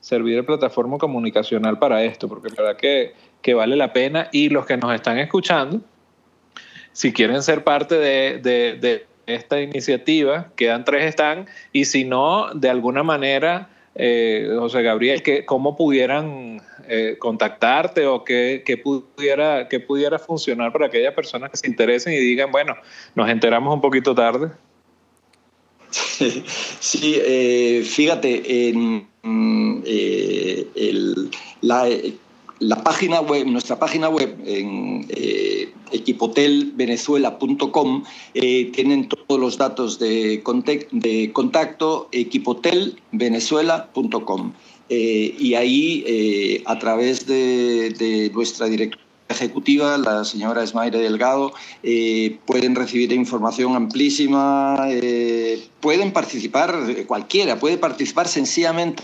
servir 0.00 0.36
de 0.36 0.42
plataforma 0.42 0.98
comunicacional 0.98 1.78
para 1.78 2.02
esto, 2.02 2.28
porque 2.28 2.48
es 2.48 2.56
verdad 2.56 2.76
que, 2.76 3.14
que, 3.40 3.54
vale 3.54 3.76
la 3.76 3.92
pena 3.92 4.28
y 4.32 4.48
los 4.48 4.66
que 4.66 4.76
nos 4.76 4.92
están 4.94 5.18
escuchando, 5.18 5.80
si 6.92 7.12
quieren 7.12 7.42
ser 7.42 7.62
parte 7.62 7.94
de, 7.96 8.38
de, 8.38 8.78
de 8.80 9.06
esta 9.26 9.60
iniciativa, 9.60 10.48
quedan 10.56 10.84
tres 10.84 11.04
están, 11.06 11.46
y 11.72 11.84
si 11.84 12.04
no, 12.04 12.52
de 12.54 12.70
alguna 12.70 13.02
manera, 13.04 13.68
eh, 13.94 14.48
José 14.58 14.82
Gabriel, 14.82 15.22
que, 15.22 15.44
¿cómo 15.44 15.76
pudieran 15.76 16.60
eh, 16.88 17.16
contactarte 17.18 18.06
o 18.06 18.24
qué, 18.24 18.62
pudiera, 18.82 19.68
que 19.68 19.80
pudiera 19.80 20.18
funcionar 20.18 20.72
para 20.72 20.86
aquellas 20.86 21.14
personas 21.14 21.50
que 21.50 21.56
se 21.56 21.66
interesen 21.66 22.12
y 22.14 22.16
digan, 22.16 22.50
bueno, 22.50 22.76
nos 23.14 23.28
enteramos 23.28 23.74
un 23.74 23.80
poquito 23.80 24.14
tarde? 24.14 24.50
Sí, 26.80 27.20
eh, 27.24 27.82
fíjate, 27.84 28.68
en 28.68 29.08
eh, 29.84 30.66
la, 31.60 31.88
página 32.82 33.20
web, 33.20 33.46
nuestra 33.46 33.78
página 33.78 34.08
web 34.08 34.36
en 34.44 35.06
equipotelvenezuela.com 35.90 38.04
tienen 38.32 39.08
todos 39.08 39.40
los 39.40 39.58
datos 39.58 39.98
de, 39.98 40.42
de 40.92 41.32
contacto 41.32 42.08
equipotelvenezuela.com. 42.12 44.52
Eh, 44.94 45.34
y 45.38 45.54
ahí, 45.54 46.04
eh, 46.06 46.62
a 46.66 46.78
través 46.78 47.26
de, 47.26 48.30
nuestra 48.34 48.66
directora 48.66 49.02
ejecutiva, 49.30 49.96
la 49.96 50.22
señora 50.24 50.62
Esmaire 50.62 50.98
Delgado, 50.98 51.54
eh, 51.82 52.36
pueden 52.44 52.74
recibir 52.74 53.10
información 53.14 53.74
amplísima, 53.74 54.76
pueden 55.82 56.12
participar, 56.12 56.78
cualquiera 57.08 57.58
puede 57.58 57.76
participar 57.76 58.28
sencillamente, 58.28 59.02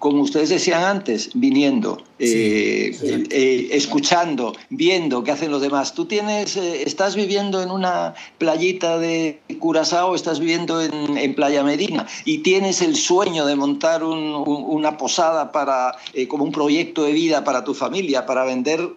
como 0.00 0.22
ustedes 0.22 0.48
decían 0.48 0.82
antes, 0.82 1.30
viniendo, 1.34 2.02
eh, 2.18 2.90
eh, 3.30 3.68
escuchando, 3.70 4.52
viendo 4.70 5.22
qué 5.22 5.30
hacen 5.30 5.52
los 5.52 5.62
demás. 5.62 5.94
Tú 5.94 6.06
tienes, 6.06 6.56
eh, 6.56 6.82
estás 6.82 7.14
viviendo 7.14 7.62
en 7.62 7.70
una 7.70 8.14
playita 8.38 8.98
de 8.98 9.40
Curazao, 9.60 10.16
estás 10.16 10.40
viviendo 10.40 10.82
en, 10.82 10.90
Playa 11.34 11.62
Medina 11.62 12.08
y 12.24 12.38
tienes 12.38 12.82
el 12.82 12.96
sueño 12.96 13.46
de 13.46 13.54
montar 13.54 14.02
una 14.02 14.96
posada 14.96 15.52
para, 15.52 15.96
como 16.26 16.42
un 16.42 16.50
proyecto 16.50 17.04
de 17.04 17.12
vida 17.12 17.44
para 17.44 17.62
tu 17.62 17.72
familia, 17.72 18.26
para 18.26 18.44
vender 18.44 18.94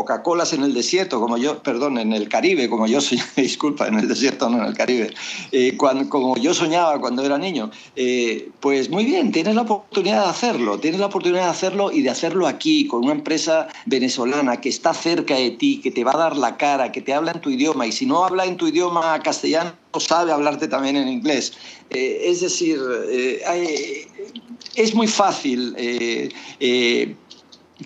Coca-Colas 0.00 0.54
en 0.54 0.62
el 0.62 0.72
desierto, 0.72 1.20
como 1.20 1.36
yo, 1.36 1.62
perdón, 1.62 1.98
en 1.98 2.14
el 2.14 2.28
Caribe, 2.28 2.70
como 2.70 2.86
yo 2.86 3.02
soñaba, 3.02 3.28
disculpa, 3.36 3.86
en 3.86 3.98
el 3.98 4.08
desierto, 4.08 4.48
no 4.48 4.58
en 4.58 4.64
el 4.64 4.74
Caribe, 4.74 5.12
eh, 5.52 5.76
cuando, 5.76 6.08
como 6.08 6.36
yo 6.40 6.54
soñaba 6.54 7.00
cuando 7.00 7.24
era 7.24 7.38
niño, 7.38 7.70
eh, 7.96 8.50
pues 8.60 8.90
muy 8.90 9.04
bien, 9.04 9.32
tienes 9.32 9.54
la 9.54 9.62
oportunidad 9.62 10.24
de 10.24 10.30
hacerlo, 10.30 10.78
tienes 10.78 11.00
la 11.00 11.06
oportunidad 11.06 11.44
de 11.44 11.50
hacerlo 11.50 11.92
y 11.92 12.02
de 12.02 12.10
hacerlo 12.10 12.46
aquí, 12.46 12.86
con 12.86 13.04
una 13.04 13.12
empresa 13.12 13.68
venezolana 13.86 14.60
que 14.60 14.68
está 14.68 14.94
cerca 14.94 15.34
de 15.34 15.50
ti, 15.52 15.80
que 15.80 15.90
te 15.90 16.04
va 16.04 16.12
a 16.14 16.18
dar 16.18 16.36
la 16.36 16.56
cara, 16.56 16.92
que 16.92 17.00
te 17.00 17.14
habla 17.14 17.32
en 17.32 17.40
tu 17.40 17.50
idioma, 17.50 17.86
y 17.86 17.92
si 17.92 18.06
no 18.06 18.24
habla 18.24 18.44
en 18.44 18.56
tu 18.56 18.66
idioma 18.66 19.20
castellano, 19.22 19.72
sabe 19.98 20.32
hablarte 20.32 20.68
también 20.68 20.96
en 20.96 21.08
inglés. 21.08 21.52
Eh, 21.90 22.22
es 22.26 22.40
decir, 22.40 22.78
es 24.76 24.94
muy 24.94 25.08
fácil 25.08 25.74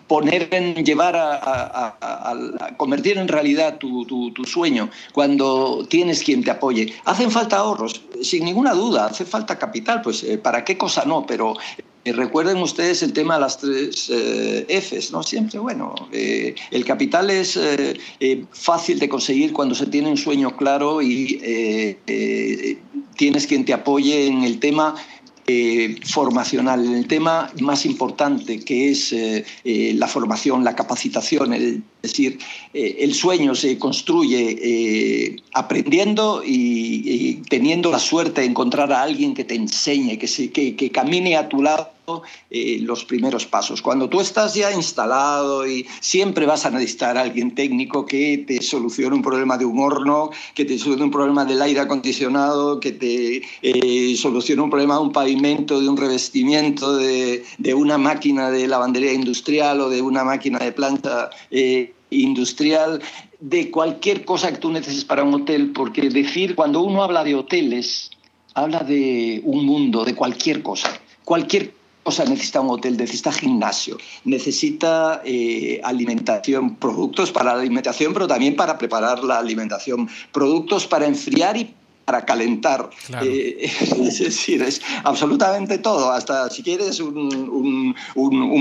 poner 0.06 0.48
en, 0.52 0.84
llevar 0.84 1.14
a, 1.16 2.74
convertir 2.76 3.18
en 3.18 3.28
realidad 3.28 3.78
tu, 3.78 4.32
sueño 4.44 4.90
cuando 5.12 5.86
tienes 5.88 6.22
quien 6.22 6.44
te 6.44 6.50
apoye. 6.50 6.92
Hacen 7.04 7.30
falta 7.30 7.56
ahorros, 7.56 8.02
sin 8.22 8.44
ninguna 8.44 8.74
duda, 8.74 9.06
hace 9.06 9.24
falta 9.24 9.58
capital, 9.58 10.02
pues 10.02 10.22
eh, 10.22 10.38
para 10.38 10.64
qué 10.64 10.76
cosa 10.76 11.04
no, 11.04 11.24
pero 11.26 11.54
eh, 12.04 12.12
recuerden 12.12 12.58
ustedes 12.58 13.02
el 13.02 13.12
tema 13.12 13.34
de 13.34 13.40
las 13.40 13.58
tres 13.58 14.10
eh, 14.10 14.66
Fs, 14.68 15.12
¿no? 15.12 15.22
Siempre, 15.22 15.58
bueno, 15.58 15.94
el 16.12 16.84
capital 16.84 17.30
es 17.30 17.58
fácil 18.50 18.98
de 18.98 19.08
conseguir 19.08 19.52
cuando 19.52 19.74
se 19.74 19.86
tiene 19.86 20.10
un 20.10 20.16
sueño 20.16 20.56
claro 20.56 21.00
y 21.02 21.96
tienes 23.16 23.46
quien 23.46 23.64
te 23.64 23.72
apoye 23.72 24.26
en 24.26 24.44
el 24.44 24.58
tema 24.58 24.94
eh, 25.46 25.96
formacional, 26.06 26.84
en 26.86 26.94
el 26.94 27.06
tema 27.06 27.52
más 27.60 27.84
importante 27.84 28.60
que 28.60 28.90
es 28.90 29.12
eh, 29.12 29.44
eh, 29.64 29.92
la 29.94 30.08
formación, 30.08 30.64
la 30.64 30.74
capacitación, 30.74 31.52
es 31.52 31.80
decir, 32.02 32.38
el 32.72 33.14
sueño 33.14 33.54
se 33.54 33.78
construye 33.78 35.36
aprendiendo 35.52 36.42
y, 36.44 37.42
teniendo 37.48 37.90
la 37.90 37.98
suerte 37.98 38.40
de 38.40 38.46
encontrar 38.46 38.92
a 38.92 39.02
alguien 39.02 39.34
que 39.34 39.44
te 39.44 39.54
enseñe, 39.54 40.18
que, 40.18 40.28
se, 40.28 40.50
que 40.50 40.90
camine 40.90 41.36
a 41.36 41.48
tu 41.48 41.62
lado 41.62 41.93
eh, 42.50 42.78
los 42.80 43.04
primeros 43.04 43.46
pasos. 43.46 43.80
Cuando 43.80 44.08
tú 44.08 44.20
estás 44.20 44.54
ya 44.54 44.72
instalado 44.72 45.66
y 45.66 45.86
siempre 46.00 46.46
vas 46.46 46.66
a 46.66 46.70
necesitar 46.70 47.16
a 47.16 47.22
alguien 47.22 47.54
técnico 47.54 48.04
que 48.04 48.44
te 48.46 48.60
solucione 48.62 49.16
un 49.16 49.22
problema 49.22 49.56
de 49.56 49.64
un 49.64 49.78
horno, 49.78 50.30
que 50.54 50.64
te 50.64 50.78
solucione 50.78 51.04
un 51.04 51.10
problema 51.10 51.44
del 51.44 51.62
aire 51.62 51.80
acondicionado, 51.80 52.78
que 52.78 52.92
te 52.92 53.42
eh, 53.62 54.16
solucione 54.16 54.62
un 54.62 54.70
problema 54.70 54.96
de 54.96 55.00
un 55.00 55.12
pavimento, 55.12 55.80
de 55.80 55.88
un 55.88 55.96
revestimiento, 55.96 56.96
de, 56.96 57.44
una 57.74 57.98
máquina 57.98 58.50
de 58.50 58.68
lavandería 58.68 59.12
industrial 59.12 59.80
o 59.80 59.88
de 59.88 60.02
una 60.02 60.24
máquina 60.24 60.58
de 60.58 60.72
planta 60.72 61.30
eh, 61.50 61.92
industrial, 62.10 63.00
de 63.40 63.70
cualquier 63.70 64.24
cosa 64.24 64.50
que 64.52 64.58
tú 64.58 64.70
necesites 64.70 65.04
para 65.04 65.24
un 65.24 65.34
hotel, 65.34 65.72
porque 65.72 66.02
decir, 66.08 66.54
cuando 66.54 66.82
uno 66.82 67.02
habla 67.02 67.24
de 67.24 67.34
hoteles, 67.34 68.10
habla 68.54 68.80
de 68.80 69.40
un 69.44 69.66
mundo, 69.66 70.04
de 70.04 70.14
cualquier 70.14 70.62
cosa. 70.62 70.88
Cualquier 71.24 71.72
cosa 72.04 72.24
necesita 72.24 72.60
un 72.60 72.70
hotel? 72.70 72.96
Necesita 72.96 73.32
gimnasio, 73.32 73.98
necesita 74.24 75.22
eh, 75.24 75.80
alimentación, 75.82 76.76
productos 76.76 77.32
para 77.32 77.54
la 77.54 77.60
alimentación, 77.62 78.12
pero 78.12 78.28
también 78.28 78.54
para 78.54 78.78
preparar 78.78 79.24
la 79.24 79.38
alimentación, 79.38 80.08
productos 80.30 80.86
para 80.86 81.06
enfriar 81.06 81.56
y 81.56 81.74
para 82.04 82.24
calentar. 82.24 82.90
Eh, 83.22 83.70
es 84.00 84.18
decir, 84.18 84.62
es 84.62 84.80
absolutamente 85.04 85.78
todo, 85.78 86.10
hasta 86.10 86.50
si 86.50 86.62
quieres 86.62 87.00
un, 87.00 87.94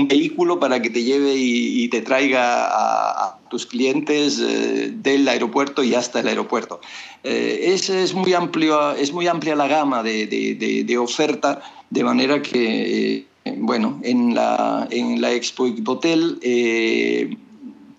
vehículo 0.08 0.60
para 0.60 0.80
que 0.82 0.90
te 0.90 1.02
lleve 1.02 1.34
y, 1.36 1.88
te 1.88 2.00
traiga 2.00 2.66
a, 2.68 3.38
tus 3.50 3.66
clientes 3.66 4.40
eh, 4.40 4.90
del 4.92 5.28
aeropuerto 5.28 5.84
y 5.84 5.94
hasta 5.94 6.20
el 6.20 6.28
aeropuerto. 6.28 6.80
Eh, 7.22 7.72
es, 7.74 7.88
es, 7.88 8.14
muy 8.14 8.32
amplio, 8.32 8.92
es 8.92 9.12
muy 9.12 9.28
amplia 9.28 9.54
la 9.54 9.68
gama 9.68 10.02
de, 10.02 10.96
oferta, 10.98 11.62
de 11.90 12.04
manera 12.04 12.42
que, 12.42 13.26
bueno, 13.58 14.00
en 14.02 14.34
la, 14.34 14.88
en 14.90 15.20
la 15.20 15.32
Expo 15.32 15.66
Hotel 15.86 16.38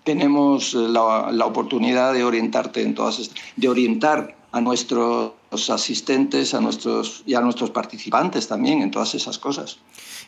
tenemos 0.04 0.74
la, 0.74 1.30
la, 1.32 1.46
oportunidad 1.46 2.14
de 2.14 2.24
orientarte 2.24 2.82
en 2.82 2.94
todas, 2.94 3.30
de 3.56 3.68
orientar 3.68 4.36
a 4.52 4.60
nuestros 4.60 5.32
asistentes 5.70 6.54
a 6.54 6.60
nuestros, 6.60 7.22
y 7.26 7.34
a 7.34 7.40
nuestros 7.40 7.70
participantes 7.70 8.46
también 8.48 8.82
en 8.82 8.90
todas 8.90 9.14
esas 9.14 9.38
cosas. 9.38 9.78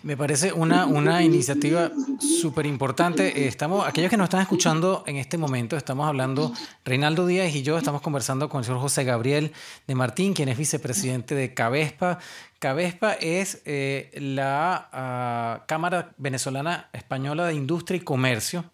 Me 0.02 0.16
parece 0.16 0.52
una, 0.52 0.86
una 0.86 1.22
iniciativa 1.22 1.90
súper 2.20 2.66
importante. 2.66 3.48
Estamos, 3.48 3.86
aquellos 3.86 4.10
que 4.10 4.16
nos 4.16 4.26
están 4.26 4.42
escuchando 4.42 5.02
en 5.06 5.16
este 5.16 5.38
momento, 5.38 5.76
estamos 5.76 6.06
hablando, 6.06 6.52
Reinaldo 6.84 7.26
Díaz 7.26 7.54
y 7.54 7.62
yo 7.62 7.76
estamos 7.76 8.00
conversando 8.00 8.48
con 8.48 8.60
el 8.60 8.64
señor 8.64 8.80
José 8.80 9.04
Gabriel 9.04 9.52
de 9.86 9.94
Martín, 9.94 10.34
quien 10.34 10.48
es 10.48 10.56
vicepresidente 10.56 11.34
de 11.34 11.52
Cabespa. 11.52 12.18
Cabespa 12.58 13.12
es 13.14 13.62
eh, 13.64 14.10
la 14.20 14.88
ah, 14.92 15.64
Cámara 15.66 16.12
Venezolana 16.16 16.88
Española 16.92 17.46
de 17.46 17.54
Industria 17.54 17.96
y 17.96 18.00
Comercio 18.00 18.64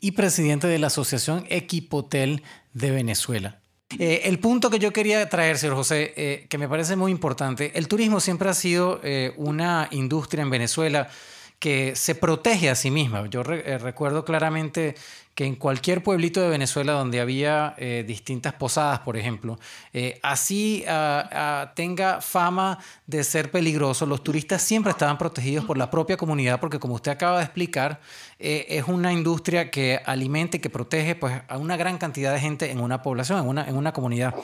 y 0.00 0.12
presidente 0.12 0.66
de 0.66 0.78
la 0.78 0.88
Asociación 0.88 1.44
Equipotel 1.48 2.42
de 2.72 2.90
Venezuela. 2.90 3.61
Eh, 3.98 4.22
el 4.24 4.38
punto 4.38 4.70
que 4.70 4.78
yo 4.78 4.92
quería 4.92 5.28
traer, 5.28 5.58
señor 5.58 5.76
José, 5.76 6.12
eh, 6.16 6.46
que 6.48 6.58
me 6.58 6.68
parece 6.68 6.96
muy 6.96 7.10
importante, 7.10 7.72
el 7.74 7.88
turismo 7.88 8.20
siempre 8.20 8.48
ha 8.48 8.54
sido 8.54 9.00
eh, 9.02 9.32
una 9.36 9.88
industria 9.90 10.42
en 10.42 10.50
Venezuela 10.50 11.08
que 11.62 11.94
se 11.94 12.16
protege 12.16 12.70
a 12.70 12.74
sí 12.74 12.90
misma. 12.90 13.24
Yo 13.28 13.44
recuerdo 13.44 14.24
claramente 14.24 14.96
que 15.36 15.44
en 15.44 15.54
cualquier 15.54 16.02
pueblito 16.02 16.40
de 16.40 16.48
Venezuela 16.48 16.94
donde 16.94 17.20
había 17.20 17.76
eh, 17.78 18.02
distintas 18.04 18.54
posadas, 18.54 18.98
por 18.98 19.16
ejemplo, 19.16 19.60
eh, 19.92 20.18
así 20.24 20.82
ah, 20.88 21.70
tenga 21.76 22.20
fama 22.20 22.80
de 23.06 23.22
ser 23.22 23.52
peligroso, 23.52 24.06
los 24.06 24.24
turistas 24.24 24.60
siempre 24.60 24.90
estaban 24.90 25.18
protegidos 25.18 25.64
por 25.64 25.78
la 25.78 25.88
propia 25.88 26.16
comunidad, 26.16 26.58
porque 26.58 26.80
como 26.80 26.94
usted 26.94 27.12
acaba 27.12 27.38
de 27.38 27.44
explicar, 27.44 28.00
eh, 28.40 28.66
es 28.68 28.88
una 28.88 29.12
industria 29.12 29.70
que 29.70 30.00
alimenta 30.04 30.56
y 30.56 30.60
que 30.60 30.68
protege 30.68 31.14
pues, 31.14 31.42
a 31.46 31.58
una 31.58 31.76
gran 31.76 31.96
cantidad 31.96 32.34
de 32.34 32.40
gente 32.40 32.72
en 32.72 32.80
una 32.80 33.02
población, 33.02 33.38
en 33.38 33.46
una, 33.46 33.68
en 33.68 33.76
una 33.76 33.92
comunidad. 33.92 34.34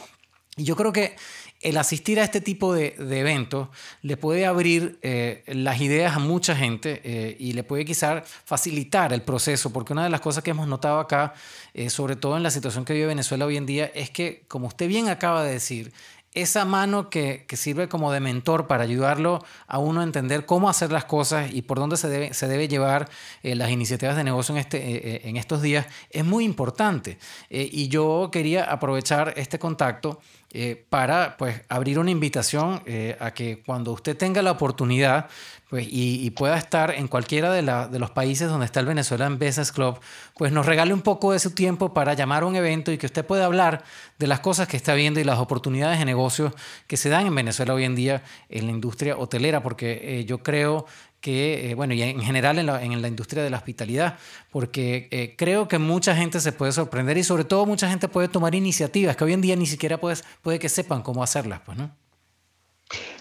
Y 0.57 0.63
yo 0.63 0.77
creo 0.77 0.93
que 0.93 1.17
el 1.61 1.77
asistir 1.77 2.21
a 2.21 2.25
este 2.25 2.41
tipo 2.41 2.73
de, 2.73 2.95
eventos 2.99 3.69
le 4.03 4.17
puede 4.17 4.47
abrir 4.47 4.99
eh, 5.03 5.43
las 5.49 5.81
ideas 5.81 6.17
a 6.17 6.21
mucha 6.21 6.55
gente 6.55 7.01
eh, 7.03 7.37
y 7.39 7.53
le 7.53 7.65
puede 7.65 7.85
quizás 7.85 8.23
facilitar 8.45 9.13
el 9.13 9.23
proceso, 9.23 9.73
porque 9.73 9.93
una 9.93 10.05
de 10.05 10.11
las 10.11 10.21
cosas 10.21 10.45
que 10.45 10.51
hemos 10.51 10.69
notado 10.69 11.01
acá, 11.01 11.35
eh, 11.75 11.91
sobre 11.91 12.15
todo 12.15 12.37
en 12.37 12.45
la 12.45 12.51
situación 12.51 12.85
que 12.85 12.93
vive 12.93 13.07
Venezuela 13.07 13.45
hoy 13.45 13.57
en 13.57 13.67
día, 13.67 13.91
es 13.95 14.11
que, 14.11 14.45
como 14.47 14.69
usted 14.69 14.87
bien 14.87 15.09
acaba 15.09 15.43
de 15.43 15.53
decir, 15.53 15.93
esa 16.35 16.65
mano 16.65 17.11
que, 17.11 17.47
sirve 17.55 17.89
como 17.89 18.13
de 18.13 18.21
mentor 18.21 18.69
para 18.69 18.85
ayudarlo 18.85 19.45
a 19.67 19.79
uno 19.79 20.03
a 20.03 20.05
entender 20.05 20.47
cómo 20.47 20.69
hacer 20.69 20.93
las 20.93 21.07
cosas 21.07 21.53
y 21.53 21.63
por 21.63 21.79
dónde 21.79 21.97
se 21.97 22.09
debe, 22.09 22.35
se 22.35 22.47
debe 22.47 22.69
llevar 22.69 23.09
las 23.43 23.71
iniciativas 23.71 24.15
de 24.15 24.23
negocio 24.23 24.55
en, 24.55 24.61
este, 24.61 25.29
en 25.29 25.37
estos 25.37 25.63
días 25.63 25.87
es 26.11 26.25
muy 26.25 26.45
importante. 26.45 27.19
y 27.49 27.89
yo 27.89 28.29
quería 28.31 28.65
aprovechar 28.65 29.33
este 29.37 29.59
contacto 29.59 30.21
eh, 30.51 30.83
para 30.89 31.37
pues, 31.37 31.61
abrir 31.69 31.99
una 31.99 32.11
invitación 32.11 32.83
eh, 32.87 33.17
a 33.21 33.33
que 33.33 33.63
cuando 33.67 33.93
usted 33.93 34.17
tenga 34.17 34.41
la 34.41 34.53
oportunidad 34.53 35.29
pues, 35.69 35.87
y, 35.91 36.31
pueda 36.31 36.57
estar 36.57 36.93
en 36.93 37.07
cualquiera 37.07 37.53
de, 37.53 37.61
de, 37.61 37.99
los 37.99 38.11
países 38.11 38.49
donde 38.49 38.65
está 38.65 38.81
el 38.81 38.87
Venezuelan 38.87 39.39
Business 39.39 39.73
Club, 39.73 40.01
pues 40.35 40.51
nos 40.51 40.65
regale 40.65 40.95
un 40.95 41.03
poco 41.03 41.33
de 41.33 41.39
su 41.39 41.51
tiempo 41.51 41.93
para 41.93 42.15
llamar 42.15 42.45
a 42.45 42.47
un 42.47 42.57
evento 42.57 42.91
y 42.91 42.97
que 42.97 43.05
usted 43.05 43.27
pueda 43.27 43.45
hablar 43.45 43.85
de 44.19 44.27
las 44.27 44.41
cosas 44.41 44.67
que 44.69 44.79
está 44.79 44.95
viendo 44.95 45.21
y 45.21 45.25
las 45.25 45.39
oportunidades 45.39 45.99
de 45.99 46.07
negocio 46.07 46.55
que 46.87 46.97
se 46.97 47.11
dan 47.11 47.27
en 47.27 47.35
Venezuela 47.35 47.75
hoy 47.75 47.85
en 47.85 47.95
día 47.95 48.23
en 48.49 48.65
la 48.65 48.73
industria 48.73 49.19
hotelera, 49.19 49.63
porque 49.63 50.01
eh, 50.03 50.25
yo 50.25 50.43
creo 50.43 50.87
que, 51.29 51.71
eh, 51.71 51.75
bueno, 51.75 51.93
y 51.93 52.01
en 52.01 52.23
general 52.23 52.59
en 52.59 52.65
la, 52.65 52.83
en 52.83 53.03
la, 53.03 53.07
industria 53.07 53.43
de 53.43 53.51
la 53.51 53.59
hospitalidad, 53.59 54.17
porque 54.51 55.09
eh, 55.11 55.35
creo 55.37 55.69
que 55.69 55.79
mucha 55.79 56.17
gente 56.17 56.41
se 56.41 56.53
puede 56.53 56.73
sorprender 56.73 57.19
y 57.19 57.23
sobre 57.23 57.45
todo 57.45 57.67
mucha 57.67 57.87
gente 57.87 58.09
puede 58.09 58.29
tomar 58.29 58.55
iniciativas 58.55 59.15
que 59.15 59.25
hoy 59.25 59.35
en 59.35 59.43
día 59.43 59.55
ni 59.55 59.67
siquiera 59.67 60.01
puede, 60.01 60.17
puede 60.41 60.59
que 60.59 60.71
sepan 60.71 61.03
cómo 61.03 61.23
hacerlas, 61.23 61.61
pues, 61.67 61.77
¿no? 61.77 61.95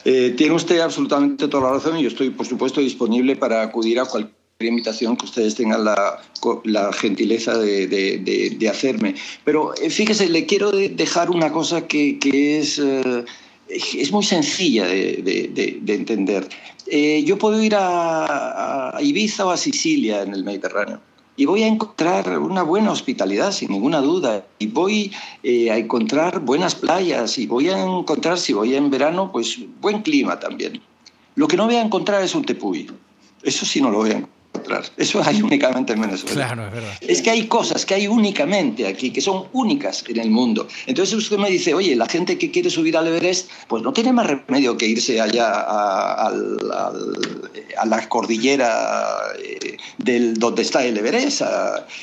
Eh, 0.06 0.36
tiene 0.38 0.56
usted 0.56 0.80
absolutamente 0.80 1.50
toda 1.50 1.63
la 1.63 1.74
razón 1.74 1.98
y 2.00 2.04
yo 2.04 2.08
estoy, 2.08 2.30
por 2.30 2.46
supuesto, 2.46 2.80
disponible 2.80 3.36
para 3.36 3.62
acudir 3.62 4.00
a 4.00 4.06
cualquier 4.06 4.34
invitación 4.62 5.17
que 5.17 5.26
ustedes 5.26 5.56
tengan 5.56 5.84
la, 5.84 6.22
la 6.63 6.93
gentileza 6.93 7.58
de, 7.58 7.88
de, 7.88 8.56
de, 8.58 8.70
hacerme. 8.70 9.15
Pero 9.43 9.74
fíjese, 9.89 10.30
le 10.30 10.46
quiero 10.46 10.72
dejar 10.72 11.30
una 11.30 11.52
cosa 11.52 11.88
que, 11.88 12.20
que 12.20 12.60
es 12.60 12.82
es 13.69 14.12
muy 14.12 14.23
sencilla 14.23 14.86
de, 14.86 15.82
entender. 15.88 16.47
Eh, 16.86 17.23
yo 17.25 17.38
puedo 17.38 17.62
ir 17.62 17.75
a, 17.75 18.97
Ibiza 19.01 19.45
o 19.45 19.49
a 19.49 19.58
Sicilia 19.58 20.21
en 20.21 20.34
el 20.34 20.43
Mediterráneo 20.43 20.99
y 21.36 21.45
voy 21.45 21.63
a 21.63 21.67
encontrar 21.67 22.39
una 22.39 22.63
buena 22.63 22.91
hospitalidad, 22.91 23.51
sin 23.51 23.71
ninguna 23.71 24.01
duda, 24.01 24.47
y 24.58 24.67
voy 24.67 25.12
eh, 25.43 25.69
a 25.69 25.77
encontrar 25.77 26.39
buenas 26.39 26.73
playas 26.73 27.38
y 27.38 27.45
voy 27.45 27.69
a 27.69 27.80
encontrar, 27.80 28.39
si 28.39 28.53
voy 28.53 28.73
en 28.73 28.89
verano, 28.89 29.32
pues 29.32 29.60
buen 29.80 30.01
clima 30.01 30.39
también. 30.39 30.82
Lo 31.36 31.47
que 31.47 31.56
no 31.56 31.67
voy 31.67 31.75
a 31.75 31.82
encontrar 31.82 32.23
es 32.23 32.34
un 32.34 32.43
tepuy. 32.43 32.89
Eso 33.43 33.65
sí 33.67 33.80
no 33.80 33.91
lo 33.91 33.99
voy. 33.99 34.25
Eso 34.98 35.22
hay 35.24 35.41
únicamente 35.41 35.93
en 35.93 36.02
Venezuela. 36.02 36.34
Claro, 36.34 36.67
es 36.67 36.74
verdad. 36.74 36.93
Es 37.02 37.22
que 37.22 37.30
hay 37.30 37.48
cosas 37.48 37.86
que 37.86 37.96
hay 37.96 38.08
únicamente 38.08 38.88
aquí, 38.88 39.12
que 39.12 39.22
son 39.22 39.48
únicas 39.54 40.04
en 40.08 40.20
el 40.20 40.30
mundo. 40.30 40.67
Entonces 40.86 41.15
usted 41.15 41.38
me 41.38 41.50
dice, 41.50 41.74
oye, 41.74 41.96
la 41.96 42.08
gente 42.08 42.38
que 42.38 42.52
quiere 42.52 42.70
subir 42.70 42.98
al 42.98 43.08
Everest, 43.08 43.50
pues 43.67 43.84
no 43.84 43.93
tiene 43.93 44.13
más 44.13 44.28
remedio 44.28 44.78
que 44.78 44.88
irse 44.88 45.20
allá 45.22 45.48
a, 45.50 46.32
la 47.86 48.10
cordillera 48.10 49.17
eh, 49.43 49.78
del, 49.98 50.36
donde 50.36 50.62
está 50.62 50.84
el 50.84 50.98
Everest. 50.98 51.41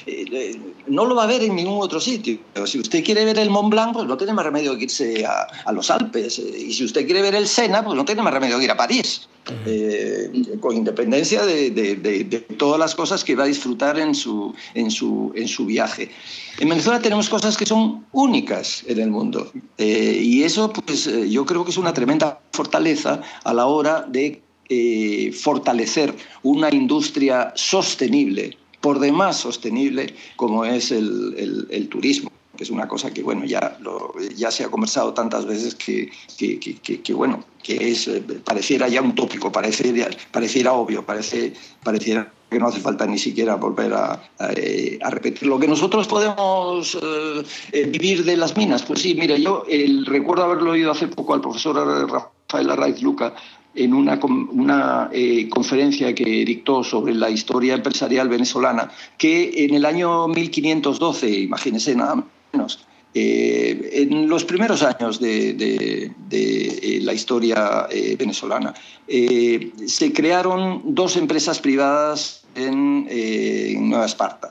Eh, 0.07 0.59
no 0.87 1.05
lo 1.05 1.15
va 1.15 1.25
a 1.25 1.27
ver 1.27 1.43
en 1.43 1.57
ningún 1.57 1.83
otro 1.83 2.01
sitio. 2.01 2.39
Si 2.67 2.79
usted 2.79 3.05
quiere 3.05 3.25
ver 3.25 3.39
el 3.39 3.51
Mont 3.51 3.71
Blanc, 3.71 3.95
pues 3.95 4.07
no 4.07 4.17
tiene 4.17 4.33
más 4.33 4.45
remedio 4.45 4.77
que 4.77 4.85
irse 4.85 5.25
a, 5.25 5.73
los 5.73 5.91
Alpes. 5.91 6.39
Y 6.39 6.73
si 6.73 6.85
usted 6.85 7.05
quiere 7.05 7.23
ver 7.23 7.35
el 7.35 7.47
Sena, 7.47 7.85
pues 7.85 7.97
no 7.97 8.05
tiene 8.05 8.23
más 8.23 8.33
remedio 8.33 8.59
que 8.59 8.65
ir 8.65 8.71
a 8.71 8.77
París. 8.77 9.29
Eh, 9.67 10.57
con 10.59 10.75
independencia 10.75 11.45
de, 11.45 12.25
todas 12.57 12.79
las 12.79 12.95
cosas 12.95 13.23
que 13.25 13.35
va 13.35 13.45
a 13.45 13.47
disfrutar 13.47 13.99
en 13.99 14.15
su, 14.15 14.55
en 14.73 14.91
su, 14.91 15.33
en 15.35 15.49
su 15.49 15.67
viaje. 15.67 16.11
En 16.61 16.71
Venezuela 16.71 17.01
tenemos 17.01 17.29
cosas 17.29 17.57
que 17.57 17.67
son 17.67 18.07
únicas 18.13 18.85
en 18.87 19.01
el 19.01 19.11
mundo 19.11 19.53
eh, 19.77 20.19
y 20.23 20.45
eso 20.45 20.73
pues, 20.73 21.07
eh, 21.07 21.29
yo 21.29 21.45
creo 21.45 21.63
que 21.63 21.73
es 21.73 21.77
una 21.77 21.93
tremenda 21.93 22.41
fortaleza 22.53 23.21
a 23.43 23.53
la 23.53 23.67
hora 23.67 24.07
de 24.09 24.41
fortalecer 25.43 26.15
una 26.43 26.75
industria 26.75 27.53
sostenible, 27.55 28.57
por 28.81 28.99
demás 28.99 29.37
sostenible, 29.37 30.15
como 30.37 30.65
es 30.65 30.91
el, 30.91 31.67
el 31.71 31.89
turismo 31.89 32.31
que 32.57 32.65
es 32.65 32.71
una 32.71 32.89
cosa 32.89 33.13
que 33.13 33.23
bueno 33.23 33.45
ya 33.45 33.79
ya 34.37 34.51
se 34.51 34.65
ha 34.65 34.71
conversado 34.71 35.13
tantas 35.13 35.47
veces 35.47 35.75
que, 35.75 36.11
que, 36.39 36.59
que, 36.59 37.15
bueno 37.15 37.45
que 37.63 37.91
es 37.91 38.09
eh, 38.09 38.23
pareciera 38.45 38.89
ya 38.89 39.03
un 39.03 39.15
tópico 39.15 39.51
pareciera, 39.51 40.09
pareciera 40.31 40.73
obvio 40.73 41.05
parece 41.05 41.53
pareciera 41.83 42.31
que 42.51 42.59
no 42.59 42.69
hace 42.69 42.81
falta 42.81 43.07
ni 43.07 43.19
siquiera 43.19 43.57
volver 43.57 43.93
a, 43.95 44.31
eh, 44.55 44.99
repetir. 45.11 45.49
Lo 45.49 45.59
que 45.59 45.67
nosotros 45.67 46.07
podemos 46.07 46.97
eh, 47.73 47.87
vivir 47.87 48.25
de 48.25 48.37
las 48.37 48.57
minas 48.57 48.83
pues 48.83 49.01
sí 49.01 49.15
mire 49.15 49.41
yo 49.41 49.65
el, 49.69 50.07
recuerdo 50.07 50.45
haberlo 50.45 50.73
oído 50.73 50.93
hace 50.93 51.09
poco 51.09 51.35
al 51.35 51.41
profesor 51.41 51.77
Rafael 52.09 52.71
Arraiz 52.71 53.03
Luca 53.03 53.35
en 53.75 53.93
una, 53.93 54.21
una 54.23 55.11
conferencia 55.51 56.15
que 56.15 56.45
dictó 56.45 56.85
sobre 56.85 57.13
la 57.13 57.29
historia 57.29 57.75
empresarial 57.75 58.29
venezolana, 58.29 58.89
que 59.19 59.65
en 59.65 59.75
el 59.75 59.85
año 59.85 60.29
1512, 60.29 61.29
imagínense 61.29 61.97
nada 61.97 62.25
eh, 63.17 64.09
en 64.11 64.29
los 64.29 64.45
primeros 64.45 64.83
años 64.83 65.21
de, 65.21 66.11
eh, 66.31 66.99
la 67.03 67.13
historia 67.13 67.87
eh, 67.89 68.17
venezolana, 68.19 68.75
se 69.07 70.13
crearon 70.13 70.83
dos 70.85 71.17
empresas 71.17 71.61
privadas 71.61 72.45
en, 72.57 73.07
Nueva 73.89 74.07
Esparta. 74.07 74.49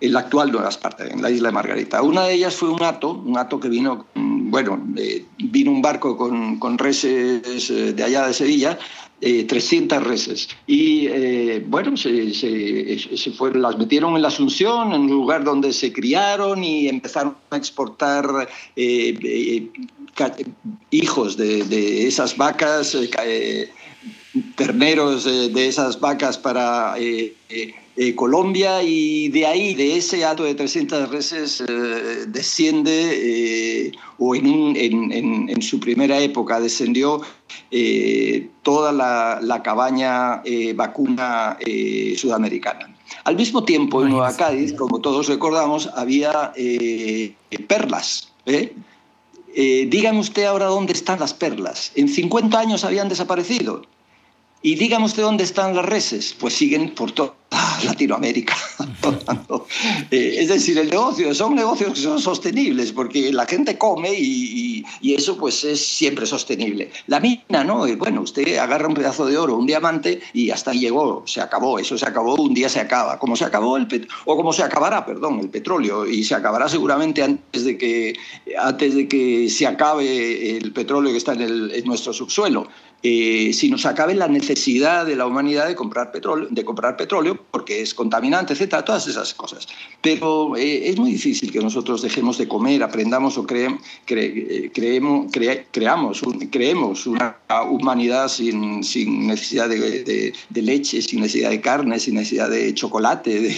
en 0.00 0.12
la 0.12 0.20
actual 0.20 0.52
Nueva 0.52 0.68
Esparta, 0.68 1.06
en 1.06 1.22
la 1.22 1.30
isla 1.30 1.48
de 1.48 1.54
Margarita. 1.54 2.02
Una 2.02 2.24
de 2.24 2.34
ellas 2.34 2.54
fue 2.54 2.68
un 2.68 2.82
ato, 2.82 3.12
un 3.12 3.38
ato 3.38 3.58
que 3.58 3.70
vino, 3.70 4.04
bueno, 4.14 4.78
eh, 4.98 5.24
vino 5.38 5.70
un 5.70 5.80
barco 5.80 6.14
con, 6.16 6.76
reses 6.76 7.96
de 7.96 8.04
allá 8.04 8.26
de 8.26 8.34
Sevilla, 8.34 8.78
300 9.22 10.02
reses. 10.02 10.48
Y 10.66 11.08
bueno, 11.60 11.96
se, 11.96 12.34
se, 12.34 12.98
se 12.98 13.30
las 13.54 13.78
metieron 13.78 14.16
en 14.16 14.22
la 14.22 14.28
Asunción, 14.28 14.92
en 14.92 15.02
un 15.02 15.10
lugar 15.10 15.44
donde 15.44 15.72
se 15.72 15.92
criaron 15.92 16.64
y 16.64 16.88
empezaron 16.88 17.36
a 17.50 17.56
exportar 17.56 18.48
hijos 20.90 21.36
de, 21.36 21.62
de, 21.64 22.08
esas 22.08 22.36
vacas, 22.36 22.96
terneros 24.56 25.24
de 25.24 25.68
esas 25.68 26.00
vacas 26.00 26.36
para 26.38 26.94
eh, 26.98 27.34
Colombia 28.16 28.82
y 28.82 29.28
de 29.28 29.44
ahí, 29.44 29.74
de 29.74 29.98
ese 29.98 30.24
ato 30.24 30.44
de 30.44 30.54
300 30.54 31.10
reses, 31.10 31.60
eh, 31.60 32.24
desciende, 32.26 33.88
eh, 33.88 33.92
o 34.18 34.34
en, 34.34 34.74
en, 34.76 35.62
su 35.62 35.78
primera 35.78 36.18
época 36.18 36.58
descendió 36.58 37.20
toda 38.62 38.92
la, 38.92 39.40
la 39.42 39.62
cabaña 39.62 40.42
vacuna 40.74 41.58
sudamericana. 42.16 42.94
Al 43.24 43.36
mismo 43.36 43.64
tiempo, 43.64 44.02
en 44.02 44.10
Nueva 44.10 44.34
Cádiz, 44.36 44.72
como 44.72 45.00
todos 45.00 45.28
recordamos, 45.28 45.90
había 45.94 46.52
perlas. 47.68 48.32
dígame 49.54 50.18
usted 50.18 50.44
ahora 50.44 50.66
dónde 50.66 50.94
están 50.94 51.20
las 51.20 51.34
perlas. 51.34 51.92
En 51.94 52.08
50 52.08 52.58
años 52.58 52.84
habían 52.84 53.08
desaparecido. 53.08 53.82
Y 54.62 54.76
dígame 54.76 55.06
usted 55.06 55.22
dónde 55.22 55.44
están 55.44 55.74
las 55.74 55.84
reses. 55.84 56.34
Pues 56.38 56.54
siguen 56.54 56.94
por 56.94 57.10
toda 57.12 57.34
Latinoamérica. 57.84 58.54
Eh, 60.10 60.36
es 60.40 60.48
decir, 60.48 60.78
el 60.78 60.90
negocio, 60.90 61.34
son 61.34 61.54
negocios 61.54 61.94
que 61.94 62.00
son 62.00 62.20
sostenibles 62.20 62.92
porque 62.92 63.32
la 63.32 63.46
gente 63.46 63.78
come 63.78 64.10
y, 64.12 64.84
eso 65.02 65.36
pues 65.36 65.64
es 65.64 65.84
siempre 65.84 66.26
sostenible. 66.26 66.90
La 67.06 67.20
mina, 67.20 67.64
¿no? 67.64 67.86
Eh, 67.86 67.96
bueno, 67.96 68.22
usted 68.22 68.58
agarra 68.58 68.88
un 68.88 68.94
pedazo 68.94 69.26
de 69.26 69.36
oro, 69.36 69.56
un 69.56 69.66
diamante 69.66 70.20
y 70.32 70.50
hasta 70.50 70.72
llegó, 70.72 71.22
se 71.26 71.40
acabó, 71.40 71.78
eso 71.78 71.96
se 71.96 72.06
acabó, 72.06 72.34
un 72.34 72.54
día 72.54 72.68
se 72.68 72.80
acaba. 72.80 73.18
Como 73.18 73.36
se 73.36 73.44
acabó 73.44 73.76
el 73.76 73.86
o 74.24 74.36
como 74.36 74.52
se 74.52 74.62
acabará, 74.62 75.04
perdón, 75.04 75.40
el 75.40 75.48
petróleo 75.48 76.06
y 76.06 76.24
se 76.24 76.34
acabará 76.34 76.68
seguramente 76.68 77.22
antes 77.22 77.64
de 77.64 77.78
que, 77.78 78.14
antes 78.58 78.94
de 78.94 79.08
que 79.08 79.48
se 79.48 79.66
acabe 79.66 80.56
el 80.56 80.72
petróleo 80.72 81.12
que 81.12 81.18
está 81.18 81.32
en, 81.34 81.70
en 81.70 81.84
nuestro 81.84 82.12
subsuelo. 82.12 82.68
Eh, 83.04 83.52
si 83.52 83.68
nos 83.68 83.84
acabe 83.84 84.14
la 84.14 84.28
necesidad 84.28 85.04
de 85.04 85.16
la 85.16 85.26
humanidad 85.26 85.66
de 85.66 85.74
comprar 85.74 86.12
petróleo, 86.12 86.46
de 86.48 86.64
comprar 86.64 86.96
petróleo 86.96 87.36
porque 87.50 87.82
es 87.82 87.94
contaminante, 87.94 88.52
etcétera, 88.52 88.84
todas 88.92 89.08
esas 89.08 89.32
cosas. 89.32 89.66
Pero 90.02 90.54
eh, 90.56 90.90
es 90.90 90.98
muy 90.98 91.12
difícil 91.12 91.50
que 91.50 91.60
nosotros 91.60 92.02
dejemos 92.02 92.36
de 92.36 92.46
comer, 92.46 92.82
aprendamos 92.82 93.38
o 93.38 93.46
creemos, 93.46 93.80
creemos, 94.04 95.32
creamos, 95.70 96.22
creemos 96.50 97.06
una 97.06 97.36
humanidad 97.70 98.28
sin, 98.28 98.84
sin 98.84 99.28
necesidad 99.28 99.68
de, 99.70 100.34
de, 100.48 100.62
leche, 100.62 101.00
sin 101.00 101.20
necesidad 101.20 101.50
de 101.50 101.60
carne, 101.60 101.98
sin 101.98 102.16
necesidad 102.16 102.50
de 102.50 102.74
chocolate, 102.74 103.56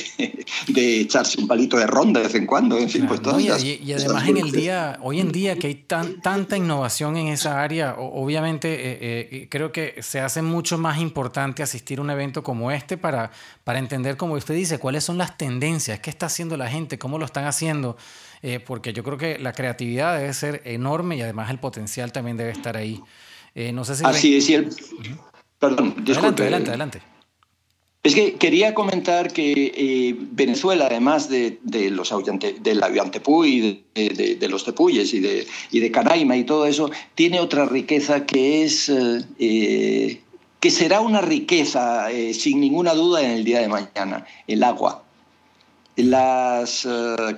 de, 0.68 1.00
echarse 1.00 1.40
un 1.40 1.48
palito 1.48 1.76
de 1.78 1.86
ronda 1.86 2.20
de 2.20 2.26
vez 2.26 2.36
en 2.36 2.46
cuando, 2.46 2.78
en 2.78 2.88
fin, 2.88 3.06
pues 3.08 3.20
todas 3.20 3.42
y, 3.42 3.80
y, 3.82 3.92
además 3.92 4.28
en 4.28 4.36
el 4.36 4.52
día, 4.52 4.98
hoy 5.02 5.18
en 5.20 5.32
día 5.32 5.56
que 5.56 5.66
hay 5.66 5.74
tan, 5.74 6.20
tanta 6.20 6.56
innovación 6.56 7.16
en 7.16 7.28
esa 7.28 7.60
área, 7.60 7.96
obviamente 7.98 8.68
eh, 8.70 9.48
creo 9.50 9.72
que 9.72 9.96
se 10.00 10.20
hace 10.20 10.42
mucho 10.42 10.78
más 10.78 10.98
importante 11.00 11.62
asistir 11.62 11.98
a 11.98 12.02
un 12.02 12.10
evento 12.10 12.42
como 12.42 12.70
este 12.70 12.96
para, 12.96 13.32
para 13.64 13.80
entender, 13.80 14.16
como 14.16 14.34
usted 14.34 14.54
dice, 14.54 14.78
cuáles 14.78 15.02
son 15.02 15.18
las 15.18 15.23
tendencias, 15.32 16.00
qué 16.00 16.10
está 16.10 16.26
haciendo 16.26 16.56
la 16.56 16.68
gente, 16.68 16.98
cómo 16.98 17.18
lo 17.18 17.24
están 17.24 17.46
haciendo, 17.46 17.96
eh, 18.42 18.60
porque 18.60 18.92
yo 18.92 19.02
creo 19.02 19.18
que 19.18 19.38
la 19.38 19.52
creatividad 19.52 20.18
debe 20.18 20.32
ser 20.34 20.62
enorme 20.64 21.16
y 21.16 21.22
además 21.22 21.50
el 21.50 21.58
potencial 21.58 22.12
también 22.12 22.36
debe 22.36 22.50
estar 22.50 22.76
ahí. 22.76 23.02
Eh, 23.54 23.72
no 23.72 23.84
sé 23.84 23.96
si 23.96 24.04
Así 24.04 24.36
es, 24.36 24.50
el... 24.50 24.68
Perdón, 25.58 25.94
disculpe. 26.04 26.42
Adelante, 26.42 26.42
adelante, 26.42 26.68
adelante. 26.70 27.02
Es 28.02 28.14
que 28.14 28.34
quería 28.34 28.74
comentar 28.74 29.32
que 29.32 29.72
eh, 29.74 30.14
Venezuela, 30.32 30.88
además 30.90 31.30
de, 31.30 31.58
de 31.62 31.88
los 31.88 32.12
del 32.60 32.82
Aviantepú 32.82 33.46
y 33.46 33.82
de, 33.94 34.36
de, 34.38 34.48
los 34.48 34.64
Tepuyes 34.64 35.14
y 35.14 35.20
de, 35.20 35.46
y 35.70 35.80
de 35.80 35.90
Canaima 35.90 36.36
y 36.36 36.44
todo 36.44 36.66
eso, 36.66 36.90
tiene 37.14 37.40
otra 37.40 37.64
riqueza 37.64 38.26
que 38.26 38.64
es 38.64 38.92
eh, 39.38 40.20
que 40.60 40.70
será 40.70 41.00
una 41.00 41.22
riqueza 41.22 42.08
sin 42.34 42.60
ninguna 42.60 42.92
duda 42.92 43.22
en 43.22 43.30
el 43.30 43.44
día 43.44 43.60
de 43.60 43.68
mañana, 43.68 44.26
el 44.46 44.62
agua. 44.64 45.03
Las 45.96 46.88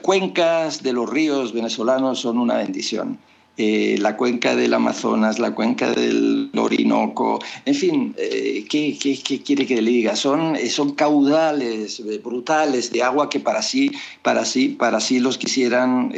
cuencas 0.02 0.82
de 0.82 0.92
los 0.92 1.10
ríos 1.10 1.52
venezolanos 1.52 2.20
son 2.20 2.38
una 2.38 2.56
bendición. 2.56 3.18
Eh, 3.58 3.96
la 4.00 4.18
cuenca 4.18 4.54
del 4.54 4.74
Amazonas, 4.74 5.38
la 5.38 5.54
cuenca 5.54 5.90
del 5.90 6.50
Orinoco, 6.54 7.38
en 7.64 7.74
fin, 7.74 8.14
eh, 8.18 8.66
¿qué, 8.68 8.98
qué, 9.00 9.42
quiere 9.42 9.66
que 9.66 9.80
le 9.80 9.90
diga? 9.90 10.14
Son, 10.14 10.56
eh, 10.56 10.68
son 10.68 10.92
caudales 10.92 12.02
brutales 12.22 12.92
de 12.92 13.02
agua 13.02 13.30
que 13.30 13.40
para 13.40 13.62
sí, 13.62 13.92
para 14.20 14.44
sí, 14.44 14.68
para 14.68 15.00
sí 15.00 15.20
los 15.20 15.38
quisieran 15.38 16.12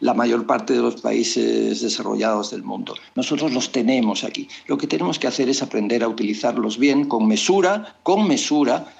la 0.00 0.12
mayor 0.12 0.46
parte 0.46 0.74
de 0.74 0.80
los 0.80 1.00
países 1.00 1.80
desarrollados 1.80 2.50
del 2.50 2.62
mundo. 2.62 2.94
Nosotros 3.14 3.52
los 3.52 3.72
tenemos 3.72 4.22
aquí. 4.22 4.46
Lo 4.66 4.76
que 4.76 4.86
tenemos 4.86 5.18
que 5.18 5.28
hacer 5.28 5.48
es 5.48 5.62
aprender 5.62 6.02
a 6.02 6.08
utilizarlos 6.08 6.78
bien, 6.78 7.06
con 7.06 7.26
mesura, 7.26 7.96
con 8.02 8.28
mesura, 8.28 8.99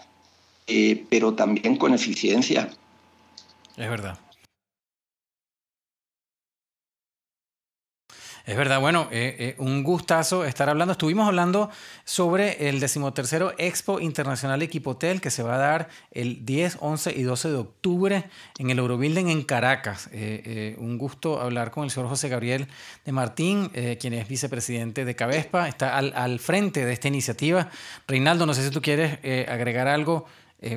pero 1.08 1.34
también 1.34 1.76
con 1.76 1.94
eficiencia. 1.94 2.70
Es 3.76 3.88
verdad. 3.88 4.18
Es 8.50 8.56
verdad, 8.56 8.80
bueno, 8.80 9.06
eh, 9.12 9.36
eh, 9.38 9.54
un 9.58 9.84
gustazo 9.84 10.44
estar 10.44 10.68
hablando. 10.68 10.92
Estuvimos 10.92 11.28
hablando 11.28 11.70
sobre 12.04 12.68
el 12.68 12.80
decimotercero 12.80 13.52
Expo 13.58 14.00
Internacional 14.00 14.60
Equipotel 14.62 15.20
que 15.20 15.30
se 15.30 15.42
va 15.42 15.54
a 15.54 15.58
dar 15.58 15.88
el 16.10 16.44
10, 16.44 16.78
11 16.80 17.12
y 17.16 17.22
12 17.22 17.50
de 17.50 17.56
octubre 17.56 18.30
en 18.58 18.70
el 18.70 18.78
Eurobuilding 18.78 19.28
en 19.28 19.42
Caracas. 19.42 20.08
Eh, 20.12 20.74
un 20.78 20.98
gusto 20.98 21.40
hablar 21.40 21.70
con 21.70 21.84
el 21.84 21.90
señor 21.90 22.08
José 22.08 22.28
Gabriel 22.28 22.66
de 23.04 23.12
Martín, 23.12 23.70
quien 24.00 24.14
es 24.14 24.26
vicepresidente 24.26 25.04
de 25.04 25.14
Cabespa, 25.14 25.68
está 25.68 25.96
al, 25.96 26.12
al, 26.16 26.40
frente 26.40 26.84
de 26.84 26.92
esta 26.92 27.08
iniciativa. 27.08 27.68
Reinaldo, 28.08 28.46
no 28.46 28.54
sé 28.54 28.64
si 28.64 28.70
tú 28.70 28.82
quieres 28.82 29.18
agregar 29.48 29.86
algo 29.86 30.26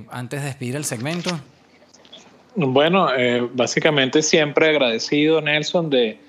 antes 0.10 0.42
de 0.42 0.48
despedir 0.48 0.76
el 0.76 0.86
segmento. 0.86 1.30
Bueno, 2.56 3.10
básicamente 3.54 4.22
siempre 4.22 4.70
agradecido, 4.70 5.42
Nelson, 5.42 5.90
de 5.90 6.20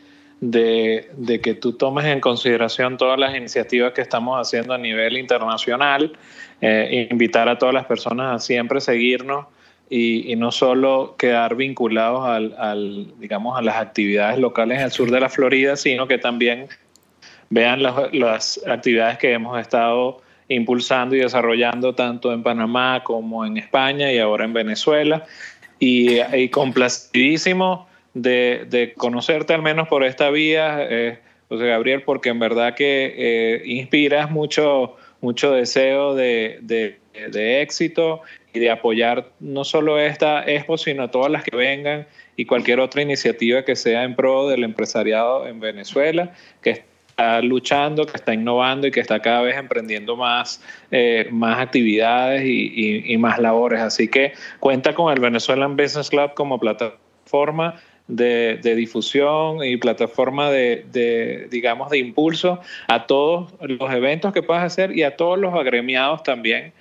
de, 0.50 1.40
que 1.42 1.54
tú 1.54 1.72
tomes 1.72 2.04
en 2.06 2.20
consideración 2.20 2.96
todas 2.96 3.18
las 3.18 3.34
iniciativas 3.34 3.92
que 3.92 4.00
estamos 4.00 4.40
haciendo 4.40 4.74
a 4.74 4.78
nivel 4.78 5.16
internacional, 5.16 6.16
eh, 6.60 7.08
invitar 7.10 7.48
a 7.48 7.58
todas 7.58 7.74
las 7.74 7.86
personas 7.86 8.34
a 8.34 8.38
siempre 8.38 8.80
seguirnos 8.80 9.46
y, 9.88 10.34
no 10.36 10.50
solo 10.50 11.14
quedar 11.18 11.54
vinculados 11.54 12.26
al, 12.26 13.12
digamos, 13.18 13.58
a 13.58 13.62
las 13.62 13.76
actividades 13.76 14.38
locales 14.38 14.78
en 14.78 14.84
el 14.84 14.90
sur 14.90 15.10
de 15.10 15.20
la 15.20 15.28
Florida, 15.28 15.76
sino 15.76 16.08
que 16.08 16.18
también 16.18 16.68
vean 17.50 17.82
las, 17.82 18.12
las 18.12 18.60
actividades 18.66 19.18
que 19.18 19.32
hemos 19.32 19.60
estado 19.60 20.22
impulsando 20.48 21.16
y 21.16 21.20
desarrollando 21.20 21.94
tanto 21.94 22.32
en 22.32 22.42
Panamá 22.42 23.02
como 23.04 23.44
en 23.46 23.56
España 23.56 24.12
y 24.12 24.18
ahora 24.18 24.44
en 24.44 24.52
Venezuela. 24.52 25.24
Y, 25.78 26.20
y 26.20 26.48
complacidísimo 26.48 27.86
de, 28.14 28.94
conocerte 28.96 29.52
al 29.54 29.62
menos 29.62 29.88
por 29.88 30.04
esta 30.04 30.30
vía, 30.30 30.78
eh, 30.80 31.18
José 31.48 31.66
Gabriel, 31.66 32.02
porque 32.02 32.30
en 32.30 32.38
verdad 32.38 32.74
que 32.74 33.14
eh, 33.16 33.62
inspiras 33.66 34.30
mucho, 34.30 34.96
mucho 35.20 35.52
deseo 35.52 36.14
de, 36.14 36.98
éxito 37.60 38.22
y 38.52 38.60
de 38.60 38.70
apoyar 38.70 39.30
no 39.40 39.64
solo 39.64 39.98
esta 39.98 40.44
expo, 40.46 40.78
sino 40.78 41.10
todas 41.10 41.30
las 41.30 41.42
que 41.42 41.56
vengan 41.56 42.06
y 42.36 42.46
cualquier 42.46 42.80
otra 42.80 43.02
iniciativa 43.02 43.64
que 43.64 43.76
sea 43.76 44.04
en 44.04 44.14
pro 44.14 44.48
del 44.48 44.64
empresariado 44.64 45.46
en 45.46 45.60
Venezuela, 45.60 46.32
que 46.62 46.84
está 47.14 47.40
luchando, 47.42 48.06
que 48.06 48.16
está 48.16 48.34
innovando 48.34 48.88
y 48.88 48.90
que 48.90 48.98
está 48.98 49.20
cada 49.20 49.42
vez 49.42 49.56
emprendiendo 49.56 50.16
más, 50.16 50.60
eh, 50.90 51.28
más 51.30 51.60
actividades 51.60 52.42
y, 52.44 53.16
más 53.18 53.38
labores. 53.38 53.80
Así 53.80 54.08
que 54.08 54.32
cuenta 54.58 54.94
con 54.94 55.12
el 55.12 55.20
Venezuelan 55.20 55.76
Business 55.76 56.10
Club 56.10 56.34
como 56.34 56.58
plataforma 56.58 57.80
de, 58.08 58.58
difusión 58.76 59.64
y 59.64 59.76
plataforma 59.76 60.50
de, 60.50 61.46
digamos, 61.50 61.88
de 61.90 61.98
impulso 61.98 62.60
a 62.88 63.06
todos 63.06 63.54
los 63.60 63.92
eventos 63.92 64.32
que 64.32 64.42
puedas 64.42 64.64
hacer 64.64 64.96
y 64.96 65.04
a 65.04 65.16
todos 65.16 65.38
los 65.38 65.54
agremiados 65.54 66.24
también, 66.24 66.72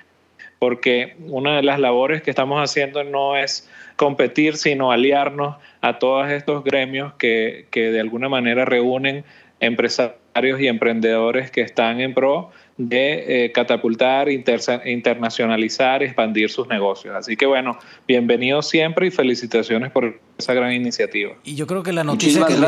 porque 0.57 1.15
una 1.27 1.57
de 1.57 1.63
las 1.63 1.79
labores 1.79 2.23
que 2.23 2.31
estamos 2.31 2.59
haciendo 2.59 3.03
no 3.03 3.37
es 3.37 3.69
competir, 3.95 4.57
sino 4.57 4.91
aliarnos 4.91 5.57
a 5.81 5.99
todos 5.99 6.29
estos 6.31 6.63
gremios 6.63 7.13
que, 7.13 7.67
de 7.71 7.99
alguna 7.99 8.29
manera 8.29 8.65
reúnen 8.65 9.23
empresarios 9.63 10.59
y 10.59 10.67
emprendedores 10.67 11.51
que 11.51 11.61
están 11.61 12.01
en 12.01 12.13
pro 12.13 12.51
de 12.77 13.45
eh, 13.45 13.51
catapultar, 13.51 14.29
internacionalizar 14.29 16.01
y 16.01 16.05
expandir 16.05 16.49
sus 16.49 16.67
negocios. 16.67 17.15
Así 17.15 17.37
que 17.37 17.45
bueno, 17.45 17.77
bienvenidos 18.07 18.67
siempre 18.69 19.07
y 19.07 19.11
felicitaciones 19.11 19.91
por 19.91 20.19
esa 20.37 20.53
gran 20.53 20.73
iniciativa. 20.73 21.33
Y 21.43 21.55
yo 21.55 21.67
creo 21.67 21.83
que 21.83 21.93
la 21.93 22.03
noticia, 22.03 22.45
que 22.45 22.57
Le, 22.57 22.67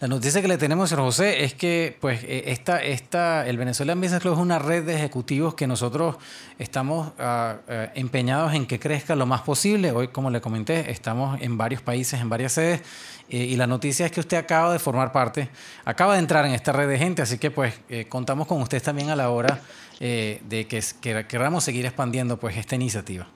la 0.00 0.08
noticia 0.08 0.42
que 0.42 0.48
le 0.48 0.58
tenemos, 0.58 0.90
señor 0.90 1.04
José, 1.04 1.44
es 1.44 1.54
que 1.54 1.96
pues 2.00 2.22
eh, 2.24 2.44
esta, 2.46 2.82
esta, 2.82 3.46
el 3.46 3.56
Venezuelan 3.56 4.00
Business 4.00 4.20
Club 4.20 4.34
es 4.34 4.40
una 4.40 4.58
red 4.58 4.84
de 4.84 4.96
ejecutivos 4.96 5.54
que 5.54 5.66
nosotros 5.66 6.16
estamos 6.58 7.12
eh, 7.18 7.90
empeñados 7.94 8.54
en 8.54 8.66
que 8.66 8.78
crezca 8.78 9.16
lo 9.16 9.26
más 9.26 9.42
posible. 9.42 9.92
Hoy, 9.92 10.08
como 10.08 10.30
le 10.30 10.40
comenté, 10.40 10.90
estamos 10.90 11.40
en 11.40 11.56
varios 11.56 11.82
países, 11.82 12.20
en 12.20 12.28
varias 12.28 12.52
sedes 12.52 12.82
eh, 13.30 13.44
y 13.44 13.56
la 13.56 13.66
noticia 13.66 14.06
es 14.06 14.12
que 14.12 14.20
usted 14.20 14.38
acaba 14.38 14.72
de 14.72 14.78
formar 14.78 15.12
parte, 15.12 15.50
acaba 15.84 16.14
de 16.14 16.20
entrar 16.20 16.46
en 16.46 16.52
esta 16.52 16.72
red 16.72 16.88
de 16.88 16.98
gente, 16.98 17.20
así 17.20 17.38
que 17.38 17.50
pues 17.50 17.78
eh, 17.88 18.06
contamos 18.08 18.46
con 18.46 18.62
usted 18.62 18.82
también 18.82 19.10
a 19.10 19.16
la 19.16 19.28
hora 19.28 19.60
eh, 20.00 20.40
de 20.48 20.66
que, 20.66 20.82
queramos 21.28 21.64
seguir 21.64 21.84
expandiendo 21.84 22.38
pues 22.38 22.56
esta 22.56 22.74
iniciativa. 22.74 23.26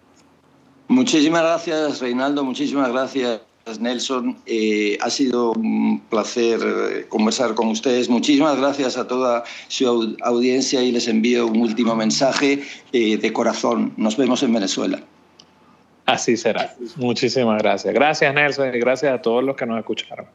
Muchísimas 0.89 1.43
gracias 1.43 2.01
Reinaldo, 2.01 2.43
muchísimas 2.43 2.91
gracias 2.91 3.43
Nelson. 3.81 4.37
ha 5.01 5.11
sido 5.11 5.53
un 5.53 6.01
placer 6.11 7.07
conversar 7.09 7.55
con 7.55 7.69
ustedes. 7.69 8.09
Muchísimas 8.09 8.59
gracias 8.59 8.97
a 8.97 9.07
toda 9.07 9.45
su 9.69 10.17
audiencia 10.23 10.83
y 10.83 10.93
les 10.93 11.09
envío 11.09 11.47
un 11.47 11.61
último 11.61 11.95
mensaje 11.95 12.63
de 12.93 13.33
corazón. 13.33 13.93
Nos 13.97 14.17
vemos 14.17 14.43
en 14.43 14.53
Venezuela. 14.53 15.01
Así 16.07 16.37
será. 16.37 16.75
Muchísimas 16.97 17.63
gracias. 17.63 17.95
Gracias, 17.95 18.35
Nelson, 18.35 18.75
y 18.75 18.79
gracias 18.79 19.15
a 19.15 19.23
todos 19.23 19.45
los 19.45 19.57
que 19.57 19.67
nos 19.67 19.79
escucharon. 19.79 20.27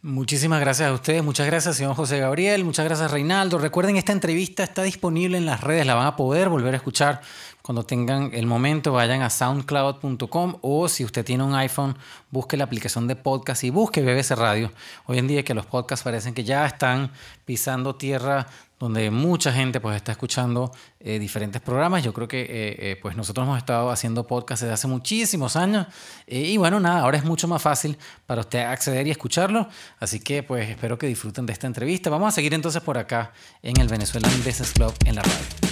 Muchísimas 0.00 0.60
gracias 0.60 0.88
a 0.88 0.92
ustedes, 0.92 1.24
muchas 1.24 1.48
gracias 1.48 1.76
señor 1.76 1.96
José 1.96 2.20
Gabriel, 2.20 2.64
muchas 2.64 2.84
gracias 2.84 3.10
Reinaldo. 3.10 3.58
Recuerden, 3.58 3.96
esta 3.96 4.12
entrevista 4.12 4.62
está 4.62 4.84
disponible 4.84 5.36
en 5.36 5.44
las 5.44 5.60
redes, 5.60 5.84
la 5.86 5.96
van 5.96 6.06
a 6.06 6.14
poder 6.14 6.48
volver 6.48 6.74
a 6.74 6.76
escuchar 6.76 7.20
cuando 7.62 7.82
tengan 7.82 8.30
el 8.32 8.46
momento, 8.46 8.92
vayan 8.92 9.22
a 9.22 9.28
soundcloud.com 9.28 10.58
o 10.62 10.88
si 10.88 11.04
usted 11.04 11.24
tiene 11.24 11.42
un 11.42 11.56
iPhone, 11.56 11.98
busque 12.30 12.56
la 12.56 12.62
aplicación 12.62 13.08
de 13.08 13.16
podcast 13.16 13.64
y 13.64 13.70
busque 13.70 14.00
BBC 14.00 14.36
Radio. 14.36 14.70
Hoy 15.06 15.18
en 15.18 15.26
día 15.26 15.42
que 15.42 15.52
los 15.52 15.66
podcasts 15.66 16.04
parecen 16.04 16.32
que 16.32 16.44
ya 16.44 16.64
están 16.64 17.10
pisando 17.44 17.96
tierra 17.96 18.46
donde 18.78 19.10
mucha 19.10 19.52
gente 19.52 19.80
pues 19.80 19.96
está 19.96 20.12
escuchando 20.12 20.72
eh, 21.00 21.18
diferentes 21.18 21.60
programas. 21.60 22.02
Yo 22.04 22.12
creo 22.12 22.28
que 22.28 22.42
eh, 22.42 22.46
eh, 22.50 22.98
pues 23.00 23.16
nosotros 23.16 23.46
hemos 23.46 23.58
estado 23.58 23.90
haciendo 23.90 24.26
podcasts 24.26 24.62
desde 24.62 24.74
hace 24.74 24.86
muchísimos 24.86 25.56
años 25.56 25.86
y 26.26 26.56
bueno, 26.56 26.78
nada, 26.80 27.00
ahora 27.00 27.18
es 27.18 27.24
mucho 27.24 27.48
más 27.48 27.62
fácil 27.62 27.98
para 28.26 28.42
usted 28.42 28.60
acceder 28.60 29.06
y 29.06 29.10
escucharlo. 29.10 29.68
Así 29.98 30.20
que 30.20 30.42
pues 30.42 30.68
espero 30.68 30.98
que 30.98 31.06
disfruten 31.06 31.46
de 31.46 31.52
esta 31.52 31.66
entrevista. 31.66 32.10
Vamos 32.10 32.28
a 32.28 32.32
seguir 32.32 32.54
entonces 32.54 32.82
por 32.82 32.98
acá 32.98 33.32
en 33.62 33.80
el 33.80 33.88
Venezuelan 33.88 34.30
Business 34.44 34.72
Club 34.72 34.94
en 35.04 35.16
la 35.16 35.22
radio. 35.22 35.67